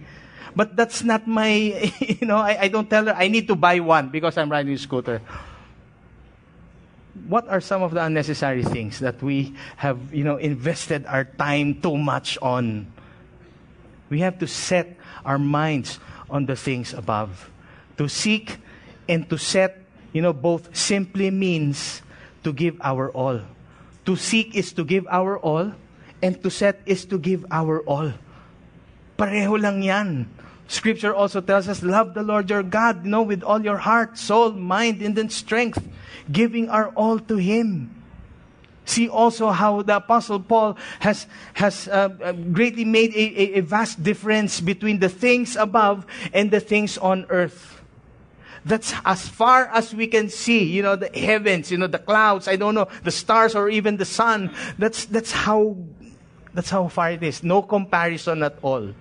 But 0.55 0.75
that's 0.75 1.05
not 1.05 1.27
my, 1.27 1.51
you 2.01 2.27
know, 2.27 2.39
I, 2.39 2.63
I 2.63 2.69
don't 2.69 2.89
tell 2.89 3.07
her 3.07 3.15
I 3.15 3.29
need 3.29 3.47
to 3.49 3.55
buy 3.55 3.79
one 3.79 4.09
because 4.09 4.39
I'm 4.39 4.51
riding 4.51 4.75
a 4.75 4.79
scooter 4.79 5.21
what 7.29 7.49
are 7.49 7.61
some 7.61 7.83
of 7.83 7.93
the 7.93 8.05
unnecessary 8.05 8.63
things 8.63 9.01
that 9.01 9.23
we 9.23 9.55
have, 9.77 10.13
you 10.13 10.25
know, 10.25 10.37
invested 10.37 11.07
our 11.07 11.25
time 11.25 11.81
too 11.81 11.97
much 11.97 12.39
on? 12.43 12.93
We 14.11 14.21
have 14.21 14.39
to 14.39 14.47
set 14.47 14.97
our 15.25 15.39
minds 15.39 15.99
on 16.31 16.47
the 16.47 16.57
things 16.57 16.95
above. 16.95 17.51
To 17.99 18.09
seek 18.09 18.59
and 19.09 19.29
to 19.31 19.39
set, 19.39 19.81
you 20.13 20.23
know, 20.23 20.33
both 20.33 20.77
simply 20.77 21.31
means 21.31 22.03
to 22.45 22.53
give 22.53 22.79
our 22.81 23.11
all. 23.11 23.41
To 24.07 24.15
seek 24.15 24.55
is 24.55 24.73
to 24.75 24.85
give 24.85 25.07
our 25.11 25.39
all, 25.39 25.73
and 26.23 26.43
to 26.43 26.51
set 26.51 26.81
is 26.87 27.05
to 27.07 27.19
give 27.19 27.45
our 27.51 27.81
all. 27.83 28.13
Pareho 29.19 29.61
lang 29.61 29.83
yan. 29.83 30.31
Scripture 30.69 31.15
also 31.15 31.41
tells 31.41 31.69
us, 31.69 31.83
love 31.83 32.15
the 32.15 32.23
Lord 32.23 32.51
your 32.51 32.63
God, 32.63 33.05
you 33.05 33.11
know, 33.11 33.23
with 33.23 33.43
all 33.43 33.63
your 33.63 33.79
heart, 33.79 34.19
soul, 34.19 34.53
mind, 34.53 35.01
and 35.01 35.15
then 35.15 35.31
strength 35.31 35.87
giving 36.31 36.69
our 36.69 36.89
all 36.91 37.19
to 37.19 37.37
Him. 37.37 37.93
See 38.85 39.09
also 39.09 39.51
how 39.51 39.83
the 39.83 39.97
Apostle 39.97 40.41
Paul 40.41 40.77
has, 41.01 41.27
has 41.55 41.89
uh, 41.89 42.09
uh, 42.23 42.33
greatly 42.33 42.85
made 42.85 43.13
a, 43.15 43.19
a, 43.19 43.59
a 43.59 43.61
vast 43.61 44.03
difference 44.03 44.61
between 44.61 45.01
the 45.01 45.09
things 45.09 45.57
above 45.57 46.07
and 46.33 46.51
the 46.51 46.61
things 46.61 46.97
on 46.99 47.27
earth. 47.29 47.81
That's 48.65 48.93
as 49.05 49.29
far 49.29 49.67
as 49.67 49.95
we 49.95 50.09
can 50.09 50.29
see, 50.29 50.65
you 50.65 50.83
know, 50.83 50.97
the 50.97 51.09
heavens, 51.09 51.71
you 51.71 51.79
know, 51.79 51.87
the 51.87 52.01
clouds, 52.01 52.49
I 52.49 52.57
don't 52.57 52.75
know, 52.75 52.89
the 53.05 53.13
stars 53.13 53.55
or 53.55 53.69
even 53.69 53.97
the 53.97 54.05
sun. 54.05 54.55
That's, 54.79 55.05
that's 55.05 55.31
how, 55.31 55.77
that's 56.53 56.71
how 56.71 56.89
far 56.89 57.13
it 57.13 57.23
is. 57.23 57.45
No 57.45 57.63
comparison 57.63 58.43
at 58.43 58.59
all. 58.63 58.93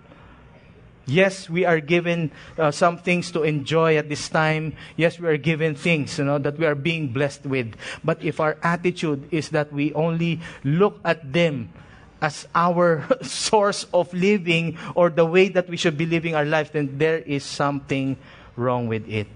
Yes, 1.06 1.50
we 1.50 1.66
are 1.66 1.80
given 1.80 2.32
uh, 2.58 2.72
some 2.72 2.98
things 2.98 3.30
to 3.32 3.44
enjoy 3.44 3.98
at 3.98 4.10
this 4.10 4.28
time. 4.28 4.74
Yes, 4.98 5.20
we 5.20 5.28
are 5.28 5.38
given 5.38 5.76
things, 5.76 6.18
you 6.18 6.26
know, 6.26 6.40
that 6.40 6.58
we 6.58 6.66
are 6.66 6.74
being 6.74 7.10
blessed 7.10 7.46
with. 7.46 7.76
But 8.04 8.24
if 8.24 8.40
our 8.40 8.58
attitude 8.64 9.28
is 9.30 9.50
that 9.50 9.72
we 9.72 9.94
only 9.94 10.42
look 10.64 11.00
at 11.06 11.32
them 11.32 11.70
as 12.22 12.48
our 12.56 13.06
source 13.22 13.86
of 13.94 14.12
living 14.14 14.78
or 14.96 15.10
the 15.10 15.26
way 15.26 15.50
that 15.50 15.70
we 15.70 15.78
should 15.78 15.98
be 15.98 16.08
living 16.08 16.34
our 16.34 16.46
life, 16.46 16.74
then 16.74 16.98
there 16.98 17.20
is 17.20 17.44
something 17.44 18.18
wrong 18.56 18.88
with 18.88 19.08
it. 19.08 19.28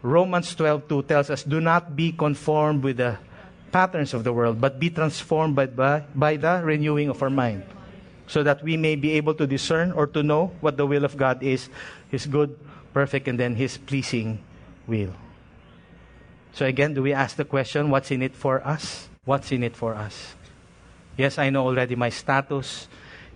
Romans 0.00 0.54
12:2 0.56 1.04
tells 1.04 1.28
us, 1.28 1.44
"Do 1.44 1.60
not 1.60 1.94
be 1.94 2.12
conformed 2.12 2.82
with 2.82 2.96
the 2.96 3.20
patterns 3.68 4.14
of 4.14 4.24
the 4.24 4.32
world, 4.32 4.56
but 4.56 4.80
be 4.80 4.88
transformed 4.88 5.54
by, 5.54 5.66
by, 5.66 6.02
by 6.14 6.36
the 6.40 6.64
renewing 6.64 7.10
of 7.10 7.20
our 7.20 7.28
mind." 7.28 7.62
So 8.30 8.44
that 8.44 8.62
we 8.62 8.76
may 8.76 8.94
be 8.94 9.18
able 9.18 9.34
to 9.34 9.44
discern 9.44 9.90
or 9.90 10.06
to 10.06 10.22
know 10.22 10.54
what 10.60 10.76
the 10.76 10.86
will 10.86 11.04
of 11.04 11.16
God 11.16 11.42
is, 11.42 11.68
His 12.08 12.26
good, 12.26 12.56
perfect, 12.94 13.26
and 13.26 13.34
then 13.40 13.56
His 13.56 13.76
pleasing 13.76 14.38
will. 14.86 15.10
So 16.52 16.64
again, 16.64 16.94
do 16.94 17.02
we 17.02 17.12
ask 17.12 17.34
the 17.34 17.44
question, 17.44 17.90
what's 17.90 18.12
in 18.12 18.22
it 18.22 18.36
for 18.36 18.64
us? 18.64 19.08
What's 19.24 19.50
in 19.50 19.64
it 19.64 19.74
for 19.74 19.96
us? 19.96 20.36
Yes, 21.16 21.38
I 21.38 21.50
know 21.50 21.66
already 21.66 21.96
my 21.96 22.08
status. 22.08 22.86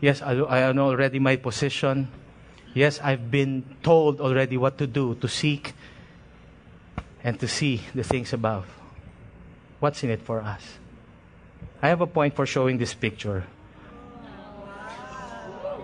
Yes, 0.01 0.23
I 0.23 0.71
know 0.71 0.87
already 0.87 1.19
my 1.19 1.37
position. 1.37 2.07
Yes, 2.73 3.01
I've 3.03 3.33
been 3.33 3.65
told 3.83 4.21
already 4.21 4.57
what 4.57 4.79
to 4.79 4.87
do 4.87 5.17
to 5.17 5.27
seek 5.27 5.75
and 7.25 7.39
to 7.41 7.49
see 7.49 7.83
the 7.95 8.05
things 8.05 8.33
above. 8.33 8.67
What's 9.81 10.05
in 10.05 10.11
it 10.11 10.23
for 10.23 10.41
us? 10.41 10.79
I 11.83 11.89
have 11.89 12.01
a 12.01 12.07
point 12.07 12.37
for 12.37 12.47
showing 12.47 12.79
this 12.79 12.95
picture. 12.95 13.45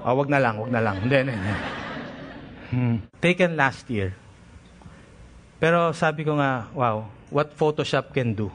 Ah, 0.01 0.17
wag 0.17 0.33
na 0.33 0.41
lang, 0.41 0.57
wag 0.57 0.73
na 0.73 0.81
lang. 0.81 0.97
Hindi, 1.05 1.17
hindi. 1.29 1.35
Hmm. 2.71 2.97
Taken 3.21 3.59
last 3.59 3.85
year. 3.93 4.17
Pero 5.61 5.93
sabi 5.93 6.25
ko 6.25 6.41
nga, 6.41 6.73
wow, 6.73 7.05
what 7.29 7.53
Photoshop 7.53 8.17
can 8.17 8.33
do. 8.33 8.49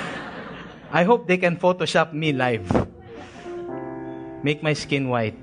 I 0.92 1.06
hope 1.06 1.30
they 1.30 1.38
can 1.38 1.56
Photoshop 1.56 2.12
me 2.12 2.34
live. 2.34 2.66
Make 4.42 4.62
my 4.66 4.74
skin 4.74 5.06
white. 5.08 5.38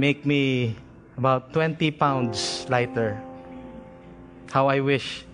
Make 0.00 0.24
me 0.24 0.74
about 1.18 1.52
20 1.52 1.90
pounds 1.92 2.64
lighter. 2.72 3.20
How 4.50 4.72
I 4.72 4.80
wish 4.80 5.24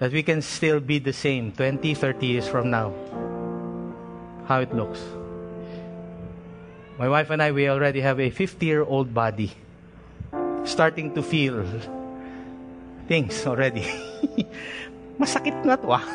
that 0.00 0.10
we 0.10 0.22
can 0.22 0.42
still 0.42 0.80
be 0.80 0.98
the 0.98 1.12
same 1.12 1.52
20, 1.52 1.94
30 1.94 2.26
years 2.26 2.48
from 2.48 2.70
now. 2.70 2.90
How 4.50 4.60
it 4.60 4.74
looks. 4.74 5.00
My 6.98 7.08
wife 7.08 7.30
and 7.30 7.42
I, 7.42 7.50
we 7.50 7.68
already 7.68 8.00
have 8.00 8.20
a 8.20 8.30
50 8.30 8.66
year 8.66 8.82
old 8.82 9.12
body. 9.12 9.50
Starting 10.64 11.12
to 11.14 11.22
feel 11.22 11.66
things 13.08 13.46
already. 13.46 13.82
Masakit 15.18 15.64
na 15.66 15.74
to 15.76 15.90
ah. 15.90 16.04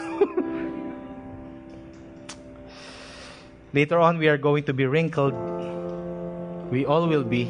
Later 3.74 4.00
on, 4.00 4.18
we 4.18 4.28
are 4.28 4.38
going 4.38 4.64
to 4.64 4.74
be 4.74 4.88
wrinkled. 4.88 5.36
We 6.72 6.86
all 6.86 7.08
will 7.08 7.24
be. 7.24 7.46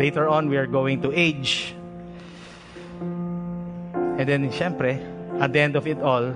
Later 0.00 0.28
on, 0.28 0.48
we 0.48 0.56
are 0.56 0.66
going 0.66 1.02
to 1.02 1.12
age. 1.12 1.74
And 3.00 4.26
then, 4.26 4.50
syempre, 4.50 4.98
at 5.38 5.52
the 5.52 5.60
end 5.60 5.76
of 5.76 5.86
it 5.86 6.00
all, 6.00 6.34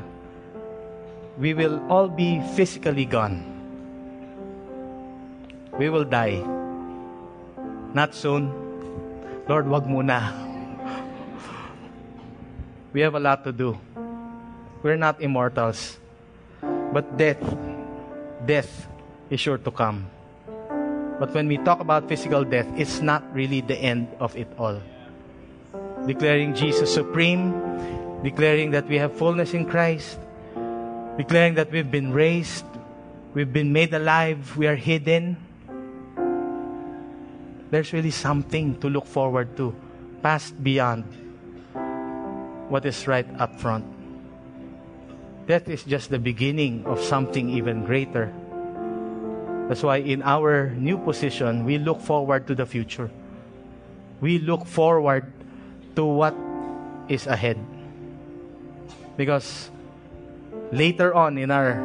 we 1.39 1.55
will 1.55 1.83
all 1.91 2.09
be 2.09 2.41
physically 2.55 3.05
gone. 3.05 3.54
We 5.79 5.91
will 5.91 6.05
die. 6.05 6.39
Not 7.95 8.15
soon. 8.15 8.51
Lord, 9.49 9.67
wag 9.67 9.85
muna. 9.91 10.31
We 12.95 13.03
have 13.03 13.15
a 13.15 13.21
lot 13.21 13.43
to 13.45 13.53
do. 13.53 13.79
We're 14.83 14.97
not 14.97 15.21
immortals. 15.21 15.99
But 16.63 17.19
death, 17.19 17.43
death 18.47 18.87
is 19.31 19.41
sure 19.41 19.59
to 19.59 19.71
come. 19.71 20.07
But 21.19 21.35
when 21.35 21.49
we 21.49 21.59
talk 21.59 21.81
about 21.81 22.09
physical 22.09 22.45
death, 22.45 22.67
it's 22.77 23.03
not 23.03 23.23
really 23.35 23.61
the 23.61 23.75
end 23.75 24.09
of 24.21 24.37
it 24.37 24.47
all. 24.59 24.79
Declaring 26.07 26.55
Jesus 26.55 26.93
supreme, 26.93 27.51
declaring 28.23 28.71
that 28.73 28.87
we 28.87 28.99
have 28.99 29.13
fullness 29.15 29.55
in 29.55 29.67
Christ, 29.67 30.19
declaring 31.17 31.55
that 31.55 31.71
we've 31.71 31.91
been 31.91 32.13
raised, 32.13 32.67
we've 33.35 33.53
been 33.53 33.73
made 33.73 33.95
alive, 33.95 34.57
we 34.57 34.67
are 34.67 34.77
hidden. 34.77 35.37
There's 37.75 37.91
really 37.91 38.15
something 38.15 38.79
to 38.79 38.87
look 38.87 39.03
forward 39.03 39.57
to, 39.57 39.75
past 40.23 40.55
beyond 40.63 41.11
what 42.71 42.87
is 42.87 43.09
right 43.11 43.27
up 43.43 43.59
front. 43.59 43.83
Death 45.51 45.67
is 45.67 45.83
just 45.83 46.15
the 46.15 46.21
beginning 46.23 46.87
of 46.87 47.03
something 47.03 47.51
even 47.51 47.83
greater. 47.83 48.31
That's 49.67 49.83
why 49.83 50.07
in 50.07 50.23
our 50.23 50.71
new 50.71 50.99
position, 51.03 51.65
we 51.65 51.79
look 51.79 51.99
forward 51.99 52.47
to 52.47 52.55
the 52.55 52.65
future. 52.65 53.11
We 54.21 54.39
look 54.39 54.71
forward 54.71 55.33
to 55.97 56.05
what 56.05 56.39
is 57.09 57.27
ahead. 57.27 57.59
Because 59.17 59.69
later 60.71 61.13
on 61.13 61.39
in 61.39 61.51
our, 61.51 61.83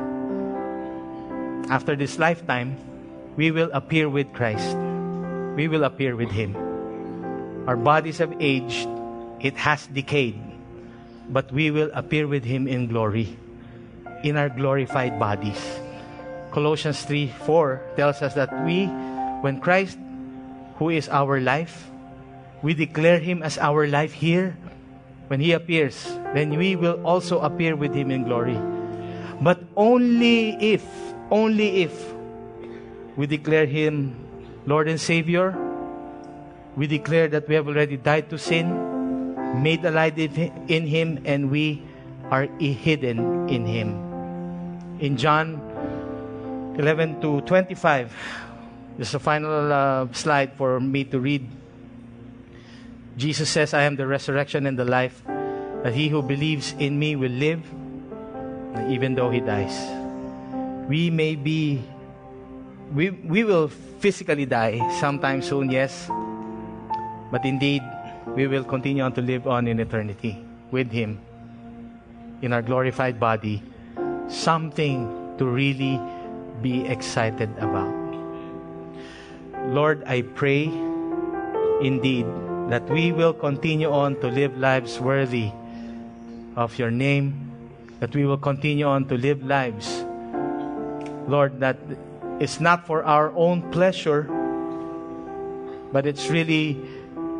after 1.73 1.95
this 1.95 2.19
lifetime, 2.19 2.77
we 3.37 3.49
will 3.49 3.71
appear 3.73 4.07
with 4.07 4.31
Christ. 4.37 4.77
We 5.59 5.67
will 5.67 5.83
appear 5.83 6.15
with 6.15 6.31
Him. 6.31 6.55
Our 7.67 7.75
bodies 7.75 8.23
have 8.23 8.31
aged, 8.39 8.87
it 9.43 9.59
has 9.59 9.85
decayed 9.91 10.39
but 11.29 11.53
we 11.53 11.69
will 11.69 11.93
appear 11.93 12.27
with 12.27 12.43
him 12.43 12.67
in 12.67 12.89
glory 12.89 13.37
in 14.25 14.35
our 14.35 14.49
glorified 14.49 15.17
bodies. 15.21 15.61
Colossians 16.51 17.05
3 17.05 17.29
4 17.45 17.93
tells 17.95 18.21
us 18.21 18.33
that 18.33 18.49
we, 18.65 18.89
when 19.45 19.61
Christ, 19.61 19.97
who 20.81 20.89
is 20.89 21.07
our 21.07 21.39
life, 21.39 21.87
we 22.61 22.73
declare 22.73 23.19
him 23.19 23.43
as 23.43 23.57
our 23.61 23.87
life 23.87 24.11
here, 24.11 24.57
when 25.29 25.39
he 25.39 25.53
appears, 25.53 25.95
then 26.33 26.57
we 26.57 26.75
will 26.75 26.99
also 27.05 27.39
appear 27.39 27.77
with 27.77 27.93
him 27.93 28.09
in 28.11 28.25
glory. 28.25 28.57
But 29.39 29.61
only 29.77 30.57
if, 30.57 30.83
only 31.31 31.85
if 31.85 31.93
we 33.15 33.27
declare 33.27 33.67
him 33.67 34.17
Lord 34.69 34.87
and 34.87 35.01
Savior, 35.01 35.57
we 36.77 36.85
declare 36.85 37.27
that 37.29 37.49
we 37.49 37.55
have 37.55 37.67
already 37.67 37.97
died 37.97 38.29
to 38.29 38.37
sin 38.37 38.69
made 39.57 39.83
alive 39.83 40.13
in 40.17 40.85
Him, 40.85 41.25
and 41.25 41.49
we 41.49 41.81
are 42.29 42.45
hidden 42.59 43.49
in 43.49 43.65
Him. 43.65 43.97
In 44.99 45.17
John 45.17 45.57
11 46.77 47.21
to 47.21 47.41
25, 47.41 48.13
this 48.97 49.07
is 49.07 49.11
the 49.13 49.19
final 49.19 49.73
uh, 49.73 50.07
slide 50.11 50.53
for 50.53 50.79
me 50.79 51.03
to 51.05 51.19
read. 51.19 51.49
Jesus 53.17 53.49
says, 53.49 53.73
I 53.73 53.83
am 53.83 53.95
the 53.95 54.05
resurrection 54.05 54.67
and 54.67 54.77
the 54.77 54.85
life, 54.85 55.23
that 55.83 55.93
he 55.93 56.09
who 56.09 56.21
believes 56.21 56.75
in 56.79 56.99
me 56.99 57.15
will 57.15 57.31
live, 57.31 57.63
even 58.87 59.15
though 59.15 59.29
he 59.29 59.39
dies. 59.39 59.73
We 60.87 61.09
may 61.09 61.35
be, 61.35 61.81
we, 62.93 63.09
we 63.09 63.43
will 63.43 63.67
physically 63.99 64.45
die 64.45 64.79
sometime 64.99 65.41
soon, 65.41 65.69
yes, 65.69 66.09
but 67.31 67.45
indeed, 67.45 67.83
we 68.35 68.47
will 68.47 68.63
continue 68.63 69.03
on 69.03 69.13
to 69.13 69.21
live 69.21 69.47
on 69.47 69.67
in 69.67 69.79
eternity 69.79 70.43
with 70.71 70.91
Him 70.91 71.19
in 72.41 72.53
our 72.53 72.61
glorified 72.61 73.19
body. 73.19 73.61
Something 74.27 75.35
to 75.37 75.45
really 75.45 75.99
be 76.61 76.85
excited 76.85 77.49
about. 77.57 77.93
Lord, 79.67 80.03
I 80.05 80.21
pray 80.21 80.65
indeed 81.81 82.25
that 82.69 82.87
we 82.89 83.11
will 83.11 83.33
continue 83.33 83.89
on 83.89 84.19
to 84.21 84.27
live 84.27 84.57
lives 84.57 84.99
worthy 84.99 85.51
of 86.55 86.77
your 86.77 86.91
name, 86.91 87.51
that 87.99 88.13
we 88.15 88.25
will 88.25 88.37
continue 88.37 88.85
on 88.85 89.05
to 89.05 89.17
live 89.17 89.43
lives, 89.43 90.03
Lord, 91.27 91.59
that 91.59 91.77
it's 92.39 92.59
not 92.59 92.87
for 92.87 93.03
our 93.03 93.31
own 93.35 93.69
pleasure, 93.71 94.23
but 95.91 96.05
it's 96.05 96.29
really 96.29 96.79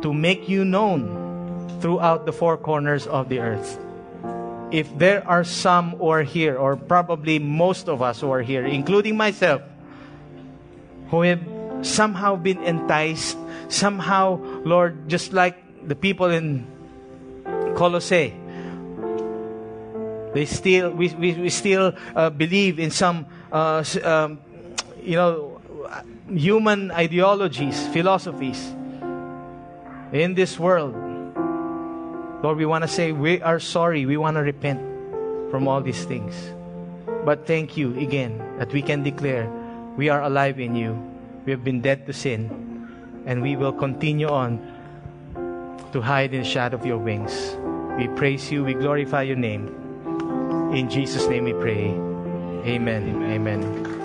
to 0.02 0.12
make 0.12 0.48
you 0.48 0.64
known 0.64 1.28
throughout 1.80 2.26
the 2.26 2.32
four 2.32 2.56
corners 2.56 3.06
of 3.06 3.28
the 3.28 3.40
earth. 3.40 3.78
If 4.70 4.86
there 4.98 5.26
are 5.26 5.42
some 5.42 5.96
who 5.98 6.08
are 6.08 6.22
here, 6.22 6.56
or 6.56 6.76
probably 6.76 7.38
most 7.38 7.88
of 7.88 8.02
us 8.02 8.20
who 8.20 8.30
are 8.30 8.42
here, 8.42 8.64
including 8.66 9.16
myself, 9.16 9.62
who 11.08 11.22
have 11.22 11.40
somehow 11.82 12.36
been 12.36 12.62
enticed, 12.62 13.36
somehow, 13.68 14.36
Lord, 14.62 15.08
just 15.08 15.32
like 15.32 15.56
the 15.86 15.96
people 15.96 16.30
in 16.30 16.66
Colossae, 17.74 18.34
they 20.34 20.44
still, 20.44 20.92
we, 20.92 21.08
we, 21.08 21.34
we 21.34 21.48
still 21.48 21.94
uh, 22.14 22.30
believe 22.30 22.78
in 22.78 22.90
some, 22.90 23.26
uh, 23.50 23.82
um, 24.04 24.38
you 25.02 25.16
know, 25.16 25.60
human 26.28 26.90
ideologies, 26.90 27.86
philosophies 27.88 28.74
in 30.12 30.34
this 30.34 30.58
world. 30.58 30.94
Lord, 32.42 32.56
we 32.56 32.66
want 32.66 32.82
to 32.82 32.88
say 32.88 33.12
we 33.12 33.42
are 33.42 33.60
sorry. 33.60 34.06
We 34.06 34.16
want 34.16 34.36
to 34.36 34.42
repent 34.42 34.80
from 35.50 35.68
all 35.68 35.80
these 35.80 36.04
things. 36.04 36.34
But 37.24 37.46
thank 37.46 37.76
you 37.76 37.98
again 37.98 38.40
that 38.58 38.72
we 38.72 38.80
can 38.82 39.02
declare 39.02 39.50
we 39.96 40.08
are 40.08 40.22
alive 40.22 40.58
in 40.58 40.74
you. 40.74 40.96
We 41.44 41.52
have 41.52 41.64
been 41.64 41.80
dead 41.80 42.06
to 42.06 42.12
sin. 42.12 42.48
And 43.26 43.42
we 43.42 43.56
will 43.56 43.72
continue 43.72 44.28
on 44.28 44.58
to 45.92 46.00
hide 46.00 46.32
in 46.32 46.42
the 46.42 46.48
shadow 46.48 46.78
of 46.78 46.86
your 46.86 46.98
wings. 46.98 47.56
We 47.98 48.08
praise 48.08 48.50
you. 48.50 48.64
We 48.64 48.74
glorify 48.74 49.22
your 49.22 49.36
name. 49.36 49.68
In 50.72 50.88
Jesus' 50.88 51.26
name 51.26 51.44
we 51.44 51.52
pray. 51.52 51.90
Amen. 52.64 53.22
Amen. 53.30 53.99